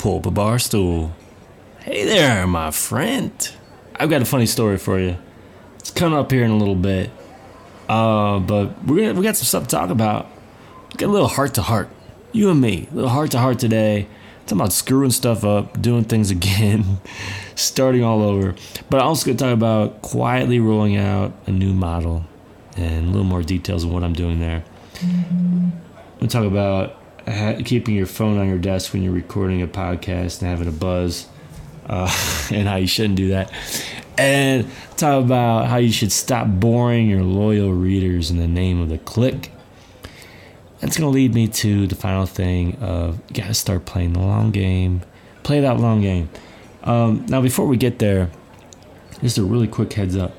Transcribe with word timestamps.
pull 0.00 0.16
up 0.16 0.24
a 0.24 0.30
bar 0.30 0.58
stool. 0.58 1.12
Hey 1.80 2.06
there, 2.06 2.46
my 2.46 2.70
friend. 2.70 3.30
I've 3.96 4.08
got 4.08 4.22
a 4.22 4.24
funny 4.24 4.46
story 4.46 4.78
for 4.78 4.98
you. 4.98 5.18
It's 5.78 5.90
coming 5.90 6.18
up 6.18 6.30
here 6.30 6.42
in 6.42 6.50
a 6.50 6.56
little 6.56 6.74
bit. 6.74 7.10
Uh, 7.86 8.38
but 8.38 8.82
we're 8.86 8.96
gonna 8.96 9.12
we 9.12 9.22
got 9.22 9.36
some 9.36 9.44
stuff 9.44 9.64
to 9.64 9.68
talk 9.68 9.90
about. 9.90 10.26
Get 10.96 11.10
a 11.10 11.12
little 11.12 11.28
heart 11.28 11.52
to 11.54 11.62
heart. 11.62 11.90
You 12.32 12.48
and 12.48 12.62
me, 12.62 12.88
a 12.90 12.94
little 12.94 13.10
heart 13.10 13.32
to 13.32 13.38
heart 13.40 13.58
today. 13.58 14.08
Talking 14.46 14.60
about 14.60 14.72
screwing 14.72 15.10
stuff 15.10 15.44
up, 15.44 15.82
doing 15.82 16.04
things 16.04 16.30
again, 16.38 16.98
starting 17.54 18.02
all 18.02 18.22
over. 18.22 18.54
But 18.88 19.02
I'm 19.02 19.06
also 19.08 19.26
gonna 19.26 19.36
talk 19.36 19.52
about 19.52 20.00
quietly 20.00 20.60
rolling 20.60 20.96
out 20.96 21.34
a 21.46 21.50
new 21.50 21.74
model 21.74 22.24
and 22.74 23.04
a 23.04 23.10
little 23.10 23.24
more 23.24 23.42
details 23.42 23.84
on 23.84 23.92
what 23.92 24.02
I'm 24.02 24.14
doing 24.14 24.40
there. 24.40 24.64
I'm 25.02 25.72
gonna 26.20 26.28
talk 26.28 26.46
about 26.46 26.99
ha- 27.30 27.62
keeping 27.64 27.94
your 27.94 28.06
phone 28.06 28.38
on 28.38 28.48
your 28.48 28.58
desk 28.58 28.92
when 28.92 29.02
you're 29.02 29.12
recording 29.12 29.62
a 29.62 29.66
podcast 29.66 30.40
and 30.40 30.50
having 30.50 30.68
a 30.68 30.72
buzz, 30.72 31.26
uh, 31.86 32.10
and 32.52 32.68
how 32.68 32.76
you 32.76 32.86
shouldn't 32.86 33.16
do 33.16 33.28
that. 33.28 33.52
And 34.18 34.70
talk 34.96 35.24
about 35.24 35.68
how 35.68 35.76
you 35.76 35.92
should 35.92 36.12
stop 36.12 36.46
boring 36.46 37.08
your 37.08 37.22
loyal 37.22 37.72
readers 37.72 38.30
in 38.30 38.36
the 38.36 38.48
name 38.48 38.80
of 38.80 38.88
the 38.88 38.98
click. 38.98 39.50
That's 40.80 40.96
going 40.96 41.10
to 41.10 41.14
lead 41.14 41.34
me 41.34 41.48
to 41.48 41.86
the 41.86 41.94
final 41.94 42.26
thing 42.26 42.76
of 42.76 43.26
got 43.32 43.46
to 43.46 43.54
start 43.54 43.84
playing 43.84 44.14
the 44.14 44.20
long 44.20 44.50
game. 44.50 45.02
Play 45.42 45.60
that 45.60 45.78
long 45.78 46.00
game. 46.00 46.30
Um, 46.84 47.26
now, 47.28 47.40
before 47.40 47.66
we 47.66 47.76
get 47.76 47.98
there, 47.98 48.30
just 49.20 49.38
a 49.38 49.42
really 49.42 49.68
quick 49.68 49.92
heads 49.92 50.16
up. 50.16 50.32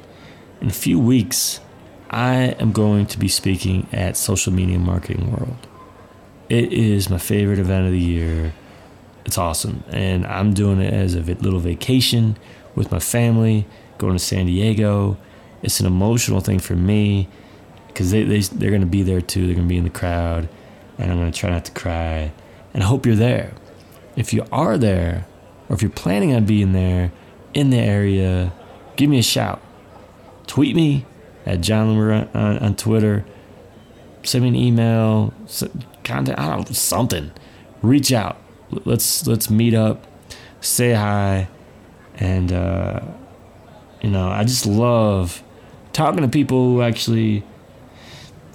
In 0.60 0.68
a 0.68 0.74
few 0.74 1.00
weeks, 1.00 1.60
I 2.10 2.56
am 2.60 2.72
going 2.72 3.06
to 3.08 3.20
be 3.20 3.28
speaking 3.28 3.88
at 3.92 4.18
Social 4.18 4.52
Media 4.52 4.80
Marketing 4.80 5.32
World. 5.32 5.68
It 6.52 6.74
is 6.74 7.10
my 7.10 7.18
favorite 7.18 7.60
event 7.60 7.86
of 7.86 7.94
the 7.94 7.98
year. 7.98 8.52
It's 9.24 9.38
awesome. 9.38 9.86
And 9.88 10.28
I'm 10.28 10.54
doing 10.54 10.82
it 10.82 10.94
as 10.94 11.16
a 11.16 11.22
little 11.22 11.62
vacation 11.62 12.36
with 12.76 12.92
my 12.92 13.00
family, 13.00 13.66
going 13.98 14.18
to 14.18 14.20
San 14.20 14.48
Diego. 14.48 15.16
It's 15.64 15.80
an 15.80 15.86
emotional 15.86 16.42
thing 16.42 16.60
for 16.60 16.76
me 16.76 17.30
because 17.88 18.12
they, 18.12 18.26
they, 18.26 18.42
they're 18.42 18.70
going 18.70 18.82
to 18.82 18.86
be 18.86 19.02
there 19.02 19.22
too. 19.22 19.46
They're 19.46 19.56
going 19.56 19.66
to 19.66 19.72
be 19.72 19.78
in 19.78 19.86
the 19.86 19.90
crowd, 19.90 20.50
and 20.98 21.10
I'm 21.10 21.20
going 21.20 21.32
to 21.32 21.40
try 21.40 21.52
not 21.52 21.64
to 21.64 21.72
cry. 21.72 22.34
And 22.74 22.84
I 22.84 22.86
hope 22.86 23.06
you're 23.06 23.16
there. 23.16 23.54
If 24.18 24.34
you 24.34 24.46
are 24.52 24.78
there, 24.78 25.26
or 25.70 25.76
if 25.78 25.82
you're 25.82 25.90
planning 25.90 26.36
on 26.36 26.44
being 26.44 26.74
there 26.74 27.14
in 27.54 27.70
the 27.70 27.80
area, 27.80 28.52
give 28.98 29.10
me 29.10 29.20
a 29.20 29.24
shout. 29.24 29.62
Tweet 30.48 30.76
me 30.76 31.06
at 31.46 31.62
Jon 31.62 31.96
Loomer 31.96 32.36
on, 32.36 32.58
on 32.58 32.76
Twitter. 32.76 33.24
Send 34.24 34.44
me 34.44 34.50
an 34.50 34.56
email, 34.58 35.34
contact, 36.04 36.40
I 36.40 36.50
don't 36.50 36.76
something. 36.76 37.32
Reach 37.82 38.12
out. 38.12 38.38
Let's 38.86 39.28
let's 39.28 39.50
meet 39.50 39.74
up, 39.74 40.08
say 40.62 40.94
hi, 40.94 41.48
and 42.18 42.52
uh, 42.52 43.02
you 44.02 44.10
know 44.10 44.30
I 44.30 44.44
just 44.44 44.66
love 44.66 45.44
talking 45.94 46.22
to 46.22 46.28
people 46.28 46.66
who 46.66 46.82
actually 46.82 47.44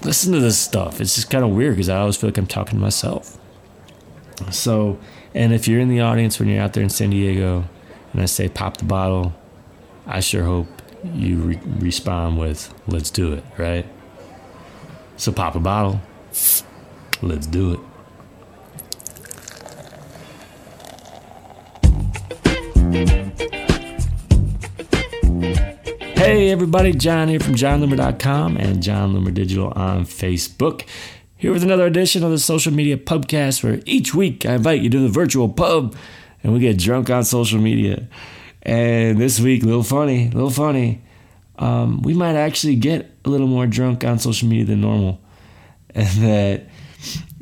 listen 0.05 0.33
to 0.33 0.41
this 0.41 0.59
stuff. 0.59 1.01
It's 1.01 1.15
just 1.15 1.31
kind 1.31 1.45
of 1.45 1.51
weird 1.51 1.75
because 1.75 1.89
I 1.89 1.99
always 1.99 2.17
feel 2.17 2.29
like 2.29 2.39
I'm 2.39 2.47
talking 2.47 2.79
to 2.79 2.83
myself. 2.83 3.39
So, 4.51 4.99
and 5.35 5.53
if 5.53 5.67
you're 5.67 5.81
in 5.81 5.89
the 5.89 6.01
audience 6.01 6.39
when 6.39 6.49
you're 6.49 6.63
out 6.63 6.73
there 6.75 6.83
in 6.83 6.91
San 6.91 7.11
Diego 7.11 7.65
and 8.13 8.23
I 8.23 8.27
say 8.27 8.49
pop 8.49 8.77
the 8.77 8.85
bottle, 8.85 9.35
I 10.07 10.21
sure 10.21 10.45
hope 10.45 10.69
you 11.05 11.37
re- 11.39 11.61
respond 11.79 12.39
with 12.39 12.73
let's 12.87 13.11
do 13.11 13.33
it, 13.33 13.45
right? 13.59 13.87
So 15.17 15.33
pop 15.33 15.55
a 15.55 15.61
bottle. 15.61 16.01
Let's 17.23 17.47
do 17.47 17.73
it. 17.73 17.81
Hey 26.17 26.51
everybody, 26.51 26.93
Jon 26.93 27.29
here 27.29 27.41
from 27.41 27.55
jonloomer.com 27.55 28.57
and 28.57 28.83
Jon 28.83 29.15
Loomer 29.15 29.33
Digital 29.33 29.73
on 29.77 30.05
Facebook. 30.05 30.85
Here 31.37 31.53
with 31.53 31.63
another 31.63 31.87
edition 31.87 32.25
of 32.25 32.31
the 32.31 32.39
Social 32.39 32.73
Media 32.73 32.97
Pubcast 32.97 33.63
where 33.63 33.81
each 33.87 34.15
week 34.15 34.45
I 34.45 34.55
invite 34.55 34.83
you 34.83 34.91
to 34.91 34.99
the 34.99 35.09
virtual 35.09 35.49
pub 35.49 35.95
and 36.43 36.53
we 36.53 36.59
get 36.59 36.79
drunk 36.79 37.11
on 37.11 37.25
social 37.25 37.61
media. 37.61 38.09
And 38.63 39.19
this 39.19 39.39
week, 39.39 39.63
a 39.63 39.67
little 39.67 39.83
funny, 39.83 40.27
a 40.27 40.31
little 40.31 40.51
funny, 40.51 41.03
um, 41.59 42.03
we 42.03 42.13
might 42.15 42.35
actually 42.35 42.77
get 42.77 43.11
a 43.25 43.31
little 43.31 43.47
more 43.47 43.67
drunk 43.67 44.05
on 44.05 44.19
social 44.19 44.49
media 44.49 44.65
than 44.67 44.81
normal. 44.81 45.21
And 45.95 46.09
that, 46.23 46.67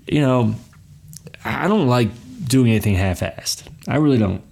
you 0.06 0.20
know, 0.20 0.54
I 1.44 1.68
don't 1.68 1.86
like 1.88 2.08
doing 2.46 2.70
anything 2.70 2.94
half 2.94 3.20
assed. 3.20 3.64
I 3.88 3.96
really 3.96 4.18
don't. 4.18 4.42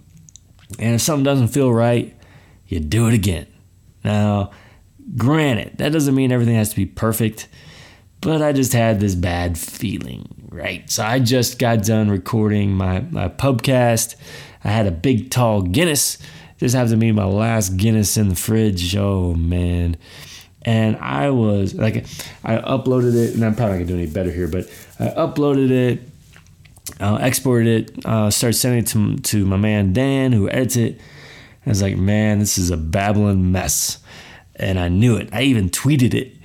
And 0.78 0.94
if 0.94 1.00
something 1.00 1.24
doesn't 1.24 1.48
feel 1.48 1.72
right, 1.72 2.16
you 2.66 2.80
do 2.80 3.08
it 3.08 3.14
again. 3.14 3.46
Now, 4.04 4.50
granted, 5.16 5.78
that 5.78 5.92
doesn't 5.92 6.14
mean 6.14 6.32
everything 6.32 6.56
has 6.56 6.70
to 6.70 6.76
be 6.76 6.86
perfect, 6.86 7.48
but 8.20 8.42
I 8.42 8.52
just 8.52 8.72
had 8.72 9.00
this 9.00 9.14
bad 9.14 9.58
feeling, 9.58 10.48
right? 10.48 10.88
So 10.90 11.04
I 11.04 11.18
just 11.18 11.58
got 11.58 11.82
done 11.82 12.10
recording 12.10 12.72
my, 12.72 13.00
my 13.10 13.28
pubcast. 13.28 14.16
I 14.64 14.69
had 14.69 14.86
a 14.86 14.92
big, 14.92 15.30
tall 15.30 15.62
Guinness. 15.62 16.19
This 16.58 16.72
happened 16.72 16.92
to 16.92 16.96
be 16.98 17.12
my 17.12 17.24
last 17.24 17.76
Guinness 17.76 18.16
in 18.16 18.28
the 18.28 18.36
fridge. 18.36 18.96
Oh, 18.96 19.34
man. 19.34 19.96
And 20.64 20.96
I 20.96 21.30
was 21.30 21.74
like, 21.74 22.06
I 22.44 22.56
uploaded 22.56 23.16
it, 23.16 23.34
and 23.34 23.44
I'm 23.44 23.54
probably 23.54 23.78
not 23.78 23.86
gonna 23.86 23.86
do 23.86 23.96
any 23.96 24.06
better 24.06 24.30
here, 24.30 24.46
but 24.46 24.70
I 24.98 25.08
uploaded 25.08 25.70
it, 25.70 26.00
uh, 27.00 27.18
exported 27.20 27.90
it, 27.90 28.06
uh, 28.06 28.30
started 28.30 28.56
sending 28.56 28.80
it 28.80 28.86
to, 28.88 29.16
to 29.16 29.46
my 29.46 29.56
man 29.56 29.92
Dan, 29.92 30.32
who 30.32 30.48
edits 30.48 30.76
it 30.76 31.00
I 31.64 31.70
was 31.70 31.82
like, 31.82 31.96
man, 31.96 32.40
this 32.40 32.58
is 32.58 32.70
a 32.70 32.76
babbling 32.76 33.52
mess. 33.52 33.98
And 34.56 34.78
I 34.78 34.88
knew 34.88 35.16
it. 35.16 35.28
I 35.32 35.42
even 35.42 35.70
tweeted 35.70 36.14
it. 36.14 36.36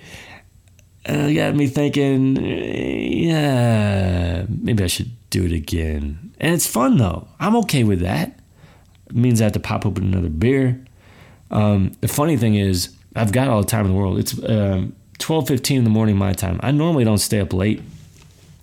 And 1.06 1.31
it 1.31 1.33
got 1.33 1.56
me 1.56 1.67
thinking, 1.67 2.35
yeah, 2.38 4.45
maybe 4.47 4.83
I 4.83 4.88
should 4.88 5.11
do 5.29 5.45
it 5.45 5.51
again. 5.51 6.33
And 6.39 6.53
it's 6.53 6.67
fun 6.67 6.97
though. 6.97 7.27
I'm 7.39 7.56
okay 7.57 7.83
with 7.83 8.01
that. 8.01 8.39
It 9.07 9.16
means 9.16 9.41
I 9.41 9.45
have 9.45 9.53
to 9.53 9.59
pop 9.59 9.85
open 9.85 10.03
another 10.03 10.29
beer. 10.29 10.83
Um, 11.50 11.94
the 12.01 12.07
funny 12.07 12.38
thing 12.38 12.56
is, 12.56 12.95
I've 13.17 13.31
got 13.31 13.47
all 13.47 13.61
the 13.61 13.67
time 13.67 13.85
in 13.85 13.91
the 13.91 13.97
world. 13.97 14.19
It's 14.19 14.33
um, 14.44 14.95
12:15 15.19 15.78
in 15.78 15.83
the 15.83 15.89
morning 15.89 16.17
my 16.17 16.33
time. 16.33 16.59
I 16.61 16.72
normally 16.72 17.03
don't 17.03 17.17
stay 17.17 17.39
up 17.39 17.53
late, 17.53 17.81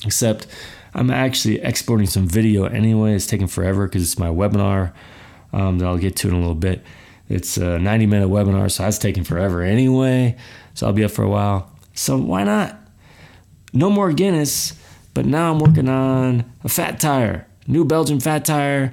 except 0.05 0.47
I'm 0.95 1.11
actually 1.11 1.61
exporting 1.61 2.07
some 2.07 2.29
video 2.29 2.65
anyway. 2.65 3.15
It's 3.15 3.27
taking 3.27 3.49
forever 3.49 3.87
because 3.87 4.03
it's 4.03 4.19
my 4.19 4.29
webinar 4.29 4.93
um, 5.53 5.79
that 5.79 5.87
I'll 5.87 5.99
get 5.99 6.17
to 6.17 6.29
in 6.29 6.35
a 6.35 6.39
little 6.39 6.55
bit. 6.55 6.83
It's 7.29 7.57
a 7.57 7.79
90 7.79 8.07
minute 8.07 8.29
webinar, 8.29 8.71
so 8.71 8.85
that's 8.85 8.99
taking 8.99 9.25
forever 9.25 9.63
anyway. 9.63 10.37
So 10.75 10.87
I'll 10.87 10.93
be 10.93 11.05
up 11.05 11.11
for 11.11 11.25
a 11.25 11.29
while. 11.29 11.71
So 11.95 12.19
why 12.19 12.45
not? 12.45 12.79
No 13.73 13.91
more 13.91 14.13
Guinness, 14.13 14.75
but 15.15 15.27
now 15.27 15.53
I'm 15.53 15.59
working 15.59 15.89
on 15.89 16.45
a 16.63 16.69
fat 16.69 17.01
tire, 17.01 17.47
New 17.67 17.85
Belgium 17.85 18.21
fat 18.21 18.45
tire. 18.45 18.93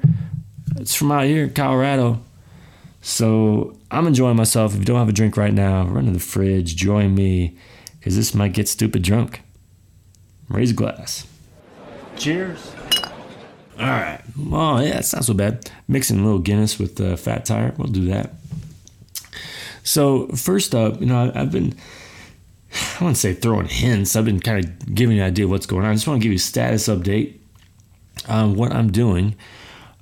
It's 0.78 0.96
from 0.96 1.12
out 1.12 1.26
here 1.26 1.44
in 1.44 1.54
Colorado. 1.54 2.24
So 3.02 3.78
I'm 3.90 4.08
enjoying 4.08 4.38
myself. 4.38 4.74
If 4.74 4.80
you 4.80 4.86
don't 4.86 5.00
have 5.00 5.10
a 5.10 5.14
drink 5.14 5.36
right 5.36 5.54
now, 5.54 5.86
run 5.86 6.06
to 6.06 6.12
the 6.12 6.20
fridge, 6.20 6.76
join 6.76 7.16
me, 7.16 7.58
because 8.00 8.16
this 8.16 8.34
might 8.34 8.54
get 8.54 8.68
stupid 8.68 9.02
drunk. 9.02 9.42
Raise 10.48 10.72
a 10.72 10.74
glass. 10.74 11.26
Cheers. 12.16 12.74
All 13.80 13.88
right. 13.88 14.22
Well, 14.38 14.84
yeah, 14.84 15.00
it's 15.00 15.14
not 15.14 15.26
so 15.26 15.34
bad. 15.34 15.72
Mixing 15.88 16.20
a 16.20 16.24
little 16.24 16.40
Guinness 16.40 16.78
with 16.78 16.98
the 16.98 17.18
fat 17.18 17.46
tire. 17.46 17.74
We'll 17.78 17.88
do 17.88 18.06
that. 18.06 18.34
So 19.84 20.28
first 20.28 20.76
up, 20.76 21.00
you 21.00 21.08
know, 21.08 21.32
I've 21.34 21.52
been 21.52 21.76
I 22.74 23.04
wouldn't 23.04 23.18
say 23.18 23.34
throwing 23.34 23.68
hints. 23.68 24.16
I've 24.16 24.26
been 24.26 24.40
kind 24.40 24.64
of 24.64 24.96
giving 24.96 25.18
you 25.18 25.24
an 25.24 25.28
idea 25.28 25.46
of 25.46 25.52
what's 25.52 25.66
going 25.66 25.86
on. 25.86 25.92
I 25.92 25.94
just 25.96 26.08
want 26.08 26.22
to 26.22 26.24
give 26.24 26.32
you 26.32 26.38
a 26.38 26.40
status 26.40 26.88
update 26.88 27.38
on 28.30 28.56
what 28.56 28.72
I'm 28.72 28.92
doing. 28.92 29.36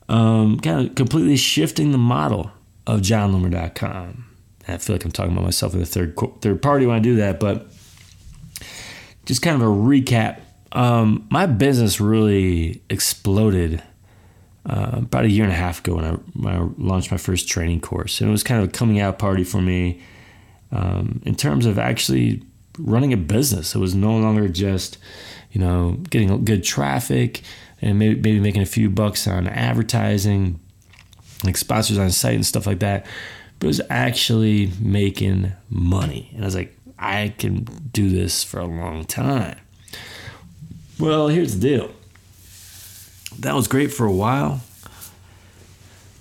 Um, 0.08 0.60
kind 0.60 0.90
of 0.90 0.96
completely 0.96 1.38
shifting 1.38 1.92
the 1.92 1.98
model 1.98 2.52
of 2.96 3.02
jonloomer.com. 3.02 4.26
I 4.68 4.78
feel 4.78 4.96
like 4.96 5.06
I'm 5.06 5.12
talking 5.12 5.32
about 5.32 5.44
myself 5.44 5.74
in 5.74 5.80
the 5.80 5.86
third 5.86 6.16
third 6.42 6.62
party 6.62 6.86
when 6.86 6.96
I 6.96 7.00
do 7.00 7.16
that, 7.16 7.40
but 7.40 7.68
just 9.26 9.42
kind 9.42 9.56
of 9.56 9.62
a 9.62 9.72
recap 9.72 10.42
um, 10.72 11.28
my 11.30 11.46
business 11.46 12.00
really 12.00 12.82
exploded 12.90 13.82
uh, 14.66 14.92
about 14.94 15.26
a 15.26 15.30
year 15.30 15.44
and 15.44 15.54
a 15.54 15.56
half 15.56 15.80
ago 15.80 15.96
when 15.96 16.06
I, 16.06 16.12
when 16.12 16.56
I, 16.56 16.68
launched 16.78 17.12
my 17.12 17.18
first 17.18 17.48
training 17.48 17.82
course. 17.82 18.22
And 18.22 18.30
it 18.30 18.32
was 18.32 18.44
kind 18.44 18.62
of 18.62 18.70
a 18.70 18.72
coming 18.72 19.00
out 19.00 19.18
party 19.18 19.44
for 19.44 19.62
me 19.62 20.02
um, 20.72 21.22
in 21.26 21.36
terms 21.36 21.66
of 21.66 21.80
actually 21.80 22.44
running 22.78 23.14
a 23.14 23.18
business. 23.18 23.74
It 23.74 23.80
was 23.80 23.96
no 23.96 24.16
longer 24.18 24.48
just, 24.48 24.98
you 25.52 25.60
know, 25.60 25.94
getting 26.10 26.46
good 26.46 26.64
traffic 26.64 27.42
and 27.82 27.98
maybe, 27.98 28.16
maybe 28.16 28.40
making 28.40 28.62
a 28.62 28.68
few 28.68 28.90
bucks 28.90 29.28
on 29.28 29.48
advertising, 29.48 30.60
like 31.44 31.58
sponsors 31.58 31.98
on 31.98 32.12
site 32.12 32.36
and 32.36 32.46
stuff 32.46 32.68
like 32.68 32.80
that. 32.80 33.06
But 33.60 33.66
it 33.66 33.70
was 33.70 33.82
actually 33.90 34.72
making 34.80 35.52
money. 35.70 36.30
And 36.34 36.44
I 36.44 36.46
was 36.46 36.56
like, 36.56 36.76
I 36.98 37.34
can 37.38 37.64
do 37.94 38.10
this 38.10 38.44
for 38.44 38.60
a 38.60 38.66
long 38.66 39.06
time. 39.06 39.58
Well, 41.00 41.30
here's 41.30 41.58
the 41.58 41.70
deal. 41.70 41.92
That 43.40 43.56
was 43.56 43.68
great 43.68 43.94
for 43.94 44.06
a 44.06 44.12
while, 44.12 44.62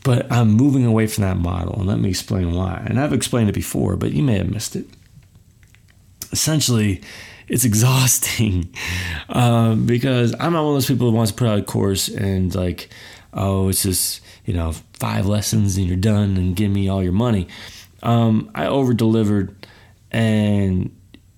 But 0.05 0.31
I'm 0.31 0.51
moving 0.51 0.87
away 0.87 1.09
from 1.09 1.23
that 1.23 1.37
model, 1.37 1.75
and 1.75 1.87
let 1.87 1.99
me 1.99 2.09
explain 2.09 2.55
why. 2.55 2.85
And 2.87 3.01
I've 3.01 3.13
explained 3.13 3.51
it 3.51 3.55
before, 3.55 3.97
but 3.97 4.13
you 4.13 4.23
may 4.23 4.39
have 4.39 4.49
missed 4.49 4.77
it. 4.77 4.87
Essentially, 6.31 7.03
it's 7.49 7.65
exhausting 7.73 8.73
um, 9.29 9.85
because 9.85 10.33
I'm 10.39 10.53
not 10.53 10.63
one 10.63 10.71
of 10.71 10.77
those 10.77 10.87
people 10.87 11.11
who 11.11 11.17
wants 11.17 11.33
to 11.33 11.37
put 11.37 11.49
out 11.49 11.59
a 11.59 11.63
course 11.63 12.09
and 12.09 12.55
like, 12.55 12.89
oh, 13.33 13.69
it's 13.69 13.83
just 13.83 14.21
you 14.49 14.55
know 14.55 14.73
five 14.95 15.27
lessons 15.27 15.77
and 15.77 15.87
you're 15.87 15.97
done 15.99 16.39
and 16.39 16.57
give 16.57 16.71
me 16.71 16.89
all 16.89 17.03
your 17.03 17.13
money. 17.13 17.47
Um, 18.03 18.51
I 18.55 18.67
over 18.67 18.95
delivered, 18.95 19.55
and 20.11 20.91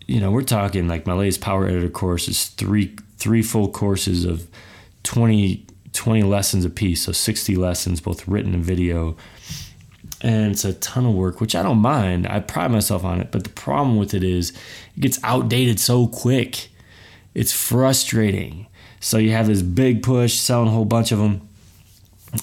you 0.06 0.20
know 0.20 0.30
we're 0.30 0.42
talking 0.42 0.86
like 0.86 1.08
my 1.08 1.14
latest 1.14 1.40
Power 1.40 1.66
Editor 1.66 1.90
course 1.90 2.28
is 2.28 2.46
three 2.46 2.96
three 3.18 3.42
full 3.42 3.68
courses 3.68 4.24
of 4.24 4.46
20, 5.02 5.66
20 5.92 6.22
lessons 6.22 6.64
a 6.64 6.70
piece, 6.70 7.02
so 7.02 7.12
60 7.12 7.56
lessons, 7.56 8.00
both 8.00 8.28
written 8.28 8.54
and 8.54 8.64
video. 8.64 9.16
And 10.22 10.52
it's 10.52 10.64
a 10.64 10.74
ton 10.74 11.04
of 11.04 11.14
work, 11.14 11.40
which 11.40 11.54
I 11.54 11.62
don't 11.62 11.78
mind. 11.78 12.28
I 12.28 12.40
pride 12.40 12.70
myself 12.70 13.04
on 13.04 13.20
it. 13.20 13.32
But 13.32 13.44
the 13.44 13.50
problem 13.50 13.96
with 13.96 14.14
it 14.14 14.22
is 14.22 14.50
it 14.96 15.00
gets 15.00 15.18
outdated 15.24 15.80
so 15.80 16.06
quick. 16.06 16.68
It's 17.34 17.52
frustrating. 17.52 18.68
So 19.00 19.18
you 19.18 19.32
have 19.32 19.48
this 19.48 19.62
big 19.62 20.02
push, 20.02 20.34
selling 20.38 20.68
a 20.68 20.70
whole 20.70 20.84
bunch 20.84 21.10
of 21.10 21.18
them. 21.18 21.48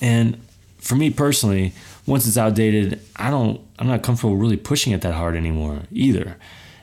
And 0.01 0.41
for 0.87 0.95
me 0.95 1.09
personally, 1.09 1.73
once 2.05 2.27
it's 2.27 2.37
outdated, 2.37 3.01
I 3.15 3.29
don't 3.29 3.61
I'm 3.77 3.87
not 3.87 4.03
comfortable 4.03 4.35
really 4.35 4.57
pushing 4.57 4.93
it 4.93 5.01
that 5.01 5.13
hard 5.13 5.35
anymore 5.35 5.81
either 5.91 6.37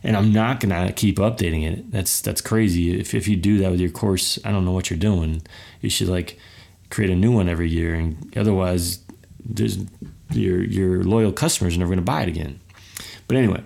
and 0.04 0.18
I'm 0.18 0.32
not 0.32 0.60
gonna 0.60 0.92
keep 0.92 1.16
updating 1.16 1.66
it. 1.66 1.90
That's 1.90 2.20
that's 2.20 2.42
crazy. 2.42 3.00
If 3.00 3.14
if 3.14 3.26
you 3.26 3.36
do 3.36 3.58
that 3.58 3.70
with 3.70 3.80
your 3.80 3.90
course, 3.90 4.38
I 4.44 4.52
don't 4.52 4.66
know 4.66 4.72
what 4.72 4.90
you're 4.90 4.98
doing. 4.98 5.42
You 5.80 5.88
should 5.88 6.08
like 6.08 6.38
create 6.90 7.10
a 7.10 7.16
new 7.16 7.32
one 7.32 7.48
every 7.48 7.70
year, 7.70 7.94
and 7.94 8.36
otherwise, 8.36 8.98
there's 9.42 9.78
your 10.30 10.62
your 10.62 11.02
loyal 11.02 11.32
customers 11.32 11.74
are 11.74 11.78
never 11.78 11.90
gonna 11.90 12.02
buy 12.02 12.22
it 12.22 12.28
again. 12.28 12.60
But 13.26 13.38
anyway, 13.38 13.62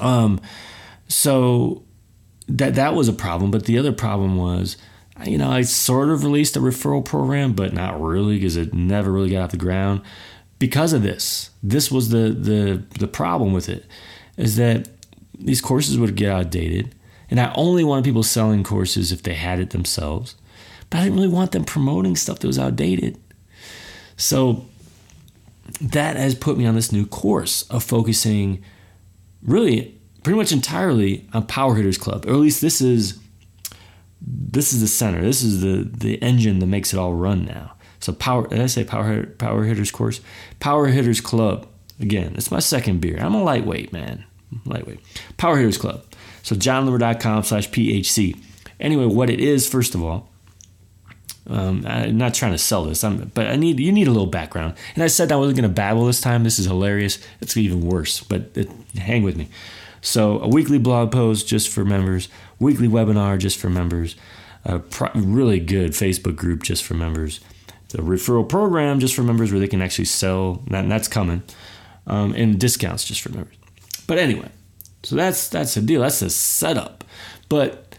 um, 0.00 0.40
so 1.06 1.84
that 2.48 2.74
that 2.74 2.96
was 2.96 3.06
a 3.06 3.12
problem. 3.12 3.52
But 3.52 3.66
the 3.66 3.78
other 3.78 3.92
problem 3.92 4.36
was, 4.36 4.76
you 5.24 5.38
know, 5.38 5.50
I 5.50 5.62
sort 5.62 6.10
of 6.10 6.24
released 6.24 6.56
a 6.56 6.60
referral 6.60 7.04
program, 7.04 7.52
but 7.52 7.72
not 7.72 8.00
really 8.00 8.36
because 8.36 8.56
it 8.56 8.72
never 8.72 9.12
really 9.12 9.30
got 9.30 9.42
off 9.42 9.50
the 9.50 9.56
ground. 9.56 10.02
Because 10.58 10.92
of 10.92 11.02
this, 11.02 11.50
this 11.62 11.90
was 11.90 12.10
the 12.10 12.30
the 12.30 12.82
the 12.98 13.08
problem 13.08 13.52
with 13.52 13.68
it, 13.68 13.84
is 14.36 14.56
that 14.56 14.88
these 15.38 15.60
courses 15.60 15.98
would 15.98 16.14
get 16.14 16.30
outdated. 16.30 16.94
And 17.30 17.40
I 17.40 17.52
only 17.54 17.82
wanted 17.82 18.04
people 18.04 18.22
selling 18.22 18.62
courses 18.62 19.10
if 19.10 19.22
they 19.22 19.34
had 19.34 19.58
it 19.58 19.70
themselves. 19.70 20.36
But 20.90 20.98
I 20.98 21.04
didn't 21.04 21.16
really 21.16 21.28
want 21.28 21.52
them 21.52 21.64
promoting 21.64 22.14
stuff 22.14 22.40
that 22.40 22.46
was 22.46 22.58
outdated. 22.58 23.18
So 24.18 24.66
that 25.80 26.16
has 26.16 26.34
put 26.34 26.58
me 26.58 26.66
on 26.66 26.74
this 26.74 26.92
new 26.92 27.06
course 27.06 27.62
of 27.70 27.82
focusing 27.82 28.62
really 29.42 29.98
pretty 30.22 30.36
much 30.36 30.52
entirely 30.52 31.26
on 31.32 31.46
Power 31.46 31.74
Hitters 31.74 31.98
Club. 31.98 32.26
Or 32.26 32.30
at 32.30 32.36
least 32.36 32.60
this 32.60 32.80
is 32.80 33.18
this 34.24 34.72
is 34.72 34.80
the 34.80 34.88
center. 34.88 35.22
This 35.22 35.42
is 35.42 35.60
the 35.60 35.88
the 35.90 36.22
engine 36.22 36.58
that 36.60 36.66
makes 36.66 36.92
it 36.92 36.98
all 36.98 37.14
run 37.14 37.44
now. 37.44 37.74
So 38.00 38.12
power 38.12 38.46
did 38.46 38.60
I 38.60 38.66
say 38.66 38.84
power 38.84 39.26
power 39.26 39.64
hitters 39.64 39.90
course? 39.90 40.20
Power 40.60 40.88
Hitters 40.88 41.20
Club. 41.20 41.66
Again, 42.00 42.34
it's 42.36 42.50
my 42.50 42.58
second 42.58 43.00
beer. 43.00 43.18
I'm 43.20 43.34
a 43.34 43.42
lightweight, 43.42 43.92
man 43.92 44.24
lightweight. 44.64 45.00
Power 45.36 45.56
Hitters 45.56 45.78
Club. 45.78 46.04
So 46.42 46.56
jonloomer.com 46.56 47.44
slash 47.44 47.70
PHC. 47.70 48.38
Anyway, 48.80 49.06
what 49.06 49.30
it 49.30 49.40
is, 49.40 49.68
first 49.68 49.94
of 49.94 50.02
all, 50.02 50.28
um, 51.48 51.84
I'm 51.86 52.16
not 52.16 52.34
trying 52.34 52.52
to 52.52 52.58
sell 52.58 52.84
this, 52.84 53.02
I'm, 53.02 53.30
but 53.34 53.48
I 53.48 53.56
need 53.56 53.80
you 53.80 53.90
need 53.90 54.06
a 54.06 54.12
little 54.12 54.26
background. 54.26 54.74
And 54.94 55.02
I 55.02 55.08
said 55.08 55.32
I 55.32 55.36
wasn't 55.36 55.56
going 55.58 55.68
to 55.68 55.74
babble 55.74 56.06
this 56.06 56.20
time. 56.20 56.44
This 56.44 56.58
is 56.58 56.66
hilarious. 56.66 57.18
It's 57.40 57.56
even 57.56 57.80
worse, 57.80 58.20
but 58.20 58.50
it, 58.54 58.70
hang 58.96 59.22
with 59.22 59.36
me. 59.36 59.48
So 60.02 60.40
a 60.40 60.48
weekly 60.48 60.78
blog 60.78 61.12
post 61.12 61.46
just 61.48 61.68
for 61.68 61.84
members, 61.84 62.28
weekly 62.58 62.88
webinar 62.88 63.38
just 63.38 63.56
for 63.56 63.70
members, 63.70 64.16
a 64.64 64.80
pro- 64.80 65.12
really 65.14 65.60
good 65.60 65.92
Facebook 65.92 66.36
group 66.36 66.64
just 66.64 66.84
for 66.84 66.94
members, 66.94 67.40
the 67.90 67.98
referral 67.98 68.46
program 68.46 68.98
just 68.98 69.14
for 69.14 69.22
members 69.22 69.52
where 69.52 69.60
they 69.60 69.68
can 69.68 69.80
actually 69.80 70.06
sell, 70.06 70.62
and 70.70 70.90
that's 70.90 71.08
coming, 71.08 71.42
um, 72.08 72.34
and 72.34 72.58
discounts 72.58 73.04
just 73.04 73.20
for 73.20 73.30
members. 73.30 73.54
But 74.08 74.18
anyway, 74.18 74.48
so 75.04 75.14
that's 75.14 75.48
that's 75.48 75.74
the 75.74 75.80
deal. 75.80 76.00
That's 76.00 76.20
the 76.20 76.30
setup. 76.30 77.04
But 77.48 77.96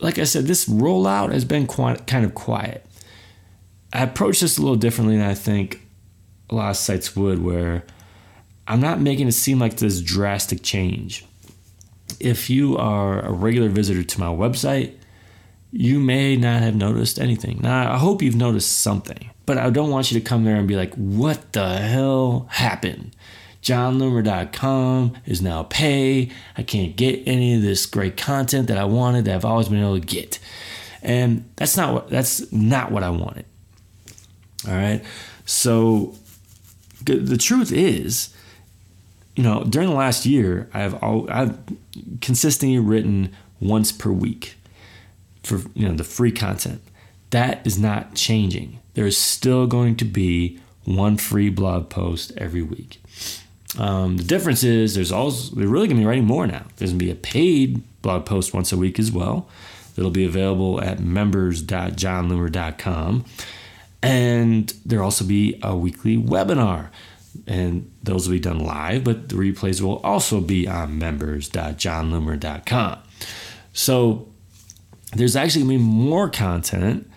like 0.00 0.18
I 0.18 0.24
said, 0.24 0.46
this 0.46 0.66
rollout 0.66 1.32
has 1.32 1.44
been 1.44 1.66
quite, 1.66 2.06
kind 2.06 2.24
of 2.24 2.34
quiet. 2.34 2.86
I 3.92 4.02
approach 4.04 4.40
this 4.40 4.56
a 4.56 4.62
little 4.62 4.76
differently 4.76 5.16
than 5.18 5.26
I 5.26 5.34
think 5.34 5.86
a 6.48 6.54
lot 6.54 6.70
of 6.70 6.76
sites 6.76 7.14
would, 7.14 7.42
where 7.42 7.84
I'm 8.66 8.80
not 8.80 9.00
making 9.00 9.28
it 9.28 9.32
seem 9.32 9.58
like 9.58 9.76
this 9.76 10.00
drastic 10.00 10.62
change. 10.62 11.26
If 12.20 12.50
you 12.50 12.76
are 12.76 13.20
a 13.20 13.32
regular 13.32 13.68
visitor 13.68 14.02
to 14.02 14.20
my 14.20 14.26
website, 14.26 14.94
you 15.70 15.98
may 16.00 16.36
not 16.36 16.62
have 16.62 16.74
noticed 16.74 17.18
anything. 17.18 17.60
Now, 17.62 17.92
I 17.94 17.98
hope 17.98 18.22
you've 18.22 18.36
noticed 18.36 18.80
something, 18.80 19.30
but 19.46 19.58
I 19.58 19.70
don't 19.70 19.90
want 19.90 20.12
you 20.12 20.20
to 20.20 20.24
come 20.24 20.44
there 20.44 20.56
and 20.56 20.68
be 20.68 20.76
like, 20.76 20.94
what 20.94 21.52
the 21.52 21.78
hell 21.78 22.46
happened? 22.50 23.16
jonloomer.com 23.62 25.16
is 25.24 25.40
now 25.40 25.62
pay. 25.62 26.30
I 26.56 26.62
can't 26.62 26.96
get 26.96 27.22
any 27.26 27.54
of 27.54 27.62
this 27.62 27.86
great 27.86 28.16
content 28.16 28.68
that 28.68 28.76
I 28.76 28.84
wanted 28.84 29.24
that 29.24 29.36
I've 29.36 29.44
always 29.44 29.68
been 29.68 29.80
able 29.80 29.98
to 29.98 30.04
get. 30.04 30.38
And 31.00 31.48
that's 31.56 31.76
not 31.76 31.94
what 31.94 32.10
that's 32.10 32.52
not 32.52 32.90
what 32.90 33.02
I 33.02 33.10
wanted. 33.10 33.44
All 34.68 34.74
right. 34.74 35.02
So 35.46 36.14
the 37.04 37.36
truth 37.36 37.72
is, 37.72 38.34
you 39.34 39.42
know, 39.42 39.64
during 39.64 39.88
the 39.88 39.94
last 39.94 40.26
year, 40.26 40.68
I've 40.74 40.94
all, 41.02 41.30
I've 41.30 41.58
consistently 42.20 42.78
written 42.78 43.34
once 43.60 43.92
per 43.92 44.10
week 44.10 44.56
for 45.42 45.60
you 45.74 45.88
know 45.88 45.94
the 45.94 46.04
free 46.04 46.32
content. 46.32 46.82
That 47.30 47.66
is 47.66 47.78
not 47.78 48.14
changing. 48.14 48.80
There 48.94 49.06
is 49.06 49.16
still 49.16 49.66
going 49.66 49.96
to 49.96 50.04
be 50.04 50.60
one 50.84 51.16
free 51.16 51.48
blog 51.48 51.88
post 51.88 52.32
every 52.36 52.60
week. 52.62 53.00
Um, 53.78 54.18
the 54.18 54.24
difference 54.24 54.62
is 54.64 54.94
there's 54.94 55.12
also 55.12 55.54
they're 55.54 55.68
really 55.68 55.88
gonna 55.88 56.00
be 56.00 56.06
writing 56.06 56.26
more 56.26 56.46
now. 56.46 56.66
There's 56.76 56.90
gonna 56.90 56.98
be 56.98 57.10
a 57.10 57.14
paid 57.14 57.82
blog 58.02 58.26
post 58.26 58.52
once 58.52 58.70
a 58.72 58.76
week 58.76 58.98
as 58.98 59.10
well. 59.10 59.48
It'll 59.96 60.10
be 60.10 60.26
available 60.26 60.82
at 60.82 61.00
members.jonloomer.com. 61.00 63.24
And 64.04 64.74
there'll 64.84 65.04
also 65.04 65.24
be 65.24 65.60
a 65.62 65.76
weekly 65.76 66.16
webinar. 66.16 66.88
And 67.46 67.90
those 68.02 68.28
will 68.28 68.34
be 68.34 68.40
done 68.40 68.58
live, 68.58 69.04
but 69.04 69.28
the 69.28 69.36
replays 69.36 69.80
will 69.80 69.98
also 69.98 70.40
be 70.40 70.68
on 70.68 70.98
members.jonloomer.com. 70.98 72.98
So 73.72 74.28
there's 75.14 75.36
actually 75.36 75.62
gonna 75.62 75.78
be 75.78 75.84
more 75.84 76.28
content, 76.28 77.10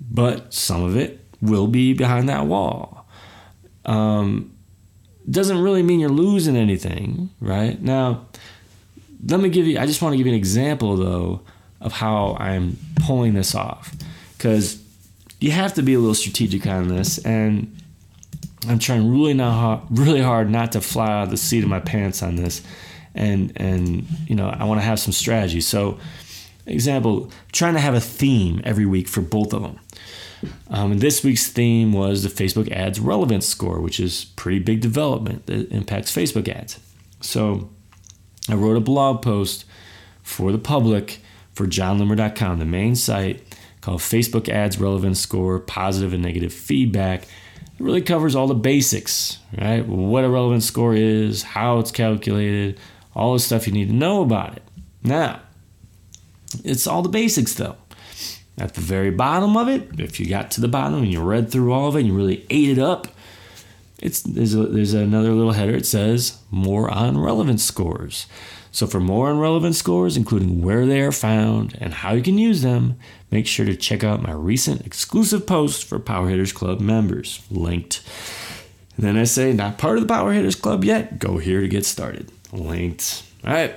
but 0.00 0.52
some 0.52 0.82
of 0.82 0.96
it 0.96 1.24
will 1.40 1.66
be 1.66 1.92
behind 1.92 2.28
that 2.28 2.46
wall. 2.46 3.06
Um, 3.84 4.50
doesn't 5.30 5.60
really 5.60 5.82
mean 5.82 6.00
you're 6.00 6.10
losing 6.10 6.56
anything, 6.56 7.30
right? 7.40 7.80
Now, 7.80 8.26
let 9.26 9.40
me 9.40 9.48
give 9.48 9.66
you, 9.66 9.78
I 9.78 9.86
just 9.86 10.02
want 10.02 10.12
to 10.12 10.16
give 10.16 10.26
you 10.26 10.32
an 10.32 10.38
example 10.38 10.96
though 10.96 11.40
of 11.80 11.92
how 11.92 12.36
I'm 12.38 12.76
pulling 12.96 13.34
this 13.34 13.54
off. 13.54 13.94
Because 14.36 14.82
you 15.40 15.50
have 15.50 15.74
to 15.74 15.82
be 15.82 15.94
a 15.94 15.98
little 15.98 16.14
strategic 16.14 16.66
on 16.66 16.88
this. 16.88 17.18
And 17.18 17.74
I'm 18.68 18.78
trying 18.78 19.10
really 19.10 19.34
not 19.34 19.52
hard, 19.52 19.98
really 19.98 20.22
hard 20.22 20.50
not 20.50 20.72
to 20.72 20.80
fly 20.80 21.06
out 21.06 21.24
of 21.24 21.30
the 21.30 21.36
seat 21.36 21.62
of 21.62 21.70
my 21.70 21.80
pants 21.80 22.22
on 22.22 22.36
this. 22.36 22.62
And, 23.14 23.52
and 23.56 24.06
you 24.26 24.34
know, 24.34 24.48
I 24.48 24.64
want 24.64 24.80
to 24.80 24.84
have 24.84 24.98
some 24.98 25.12
strategy. 25.12 25.60
So, 25.60 25.98
example, 26.66 27.30
trying 27.52 27.74
to 27.74 27.80
have 27.80 27.94
a 27.94 28.00
theme 28.00 28.60
every 28.64 28.86
week 28.86 29.08
for 29.08 29.20
both 29.20 29.52
of 29.52 29.62
them. 29.62 29.78
Um, 30.68 30.98
this 30.98 31.24
week's 31.24 31.48
theme 31.48 31.92
was 31.92 32.22
the 32.22 32.28
Facebook 32.28 32.70
ads 32.70 33.00
relevance 33.00 33.46
score, 33.46 33.80
which 33.80 34.00
is 34.00 34.26
pretty 34.36 34.58
big 34.58 34.80
development 34.80 35.46
that 35.46 35.70
impacts 35.70 36.14
Facebook 36.14 36.48
ads. 36.48 36.78
So 37.20 37.70
I 38.48 38.54
wrote 38.54 38.76
a 38.76 38.80
blog 38.80 39.22
post 39.22 39.64
for 40.22 40.52
the 40.52 40.58
public 40.58 41.20
for 41.54 41.66
jonloomer.com, 41.66 42.58
the 42.58 42.64
main 42.64 42.96
site 42.96 43.42
called 43.80 44.00
Facebook 44.00 44.48
Ads 44.48 44.80
Relevance 44.80 45.20
Score 45.20 45.60
Positive 45.60 46.12
and 46.12 46.22
Negative 46.22 46.52
Feedback. 46.52 47.26
Really 47.84 48.00
covers 48.00 48.34
all 48.34 48.46
the 48.46 48.54
basics, 48.54 49.40
right? 49.60 49.86
What 49.86 50.24
a 50.24 50.28
relevance 50.30 50.64
score 50.64 50.94
is, 50.94 51.42
how 51.42 51.80
it's 51.80 51.90
calculated, 51.90 52.80
all 53.14 53.34
the 53.34 53.38
stuff 53.38 53.66
you 53.66 53.74
need 53.74 53.88
to 53.88 53.94
know 53.94 54.22
about 54.22 54.56
it. 54.56 54.62
Now, 55.02 55.42
it's 56.64 56.86
all 56.86 57.02
the 57.02 57.10
basics 57.10 57.52
though. 57.52 57.76
At 58.56 58.72
the 58.72 58.80
very 58.80 59.10
bottom 59.10 59.54
of 59.58 59.68
it, 59.68 60.00
if 60.00 60.18
you 60.18 60.26
got 60.26 60.50
to 60.52 60.62
the 60.62 60.68
bottom 60.68 61.02
and 61.02 61.12
you 61.12 61.20
read 61.20 61.50
through 61.50 61.74
all 61.74 61.88
of 61.88 61.96
it 61.96 61.98
and 61.98 62.08
you 62.08 62.14
really 62.16 62.46
ate 62.48 62.70
it 62.70 62.78
up, 62.78 63.08
it's 63.98 64.22
there's 64.22 64.54
a, 64.54 64.62
there's 64.64 64.94
another 64.94 65.32
little 65.32 65.52
header. 65.52 65.76
It 65.76 65.84
says 65.84 66.38
more 66.50 66.90
on 66.90 67.18
relevance 67.18 67.62
scores. 67.62 68.26
So, 68.74 68.88
for 68.88 68.98
more 68.98 69.30
on 69.30 69.38
relevant 69.38 69.76
scores, 69.76 70.16
including 70.16 70.60
where 70.60 70.84
they 70.84 71.00
are 71.00 71.12
found 71.12 71.78
and 71.80 71.94
how 71.94 72.12
you 72.12 72.22
can 72.24 72.38
use 72.38 72.62
them, 72.62 72.98
make 73.30 73.46
sure 73.46 73.64
to 73.64 73.76
check 73.76 74.02
out 74.02 74.20
my 74.20 74.32
recent 74.32 74.84
exclusive 74.84 75.46
post 75.46 75.84
for 75.84 76.00
Power 76.00 76.28
Hitters 76.28 76.52
Club 76.52 76.80
members, 76.80 77.40
linked. 77.52 78.02
And 78.96 79.06
then 79.06 79.16
I 79.16 79.24
say, 79.24 79.52
not 79.52 79.78
part 79.78 79.98
of 79.98 80.02
the 80.02 80.12
Power 80.12 80.32
Hitters 80.32 80.56
Club 80.56 80.82
yet? 80.82 81.20
Go 81.20 81.38
here 81.38 81.60
to 81.60 81.68
get 81.68 81.86
started, 81.86 82.32
linked. 82.52 83.22
All 83.44 83.52
right. 83.52 83.76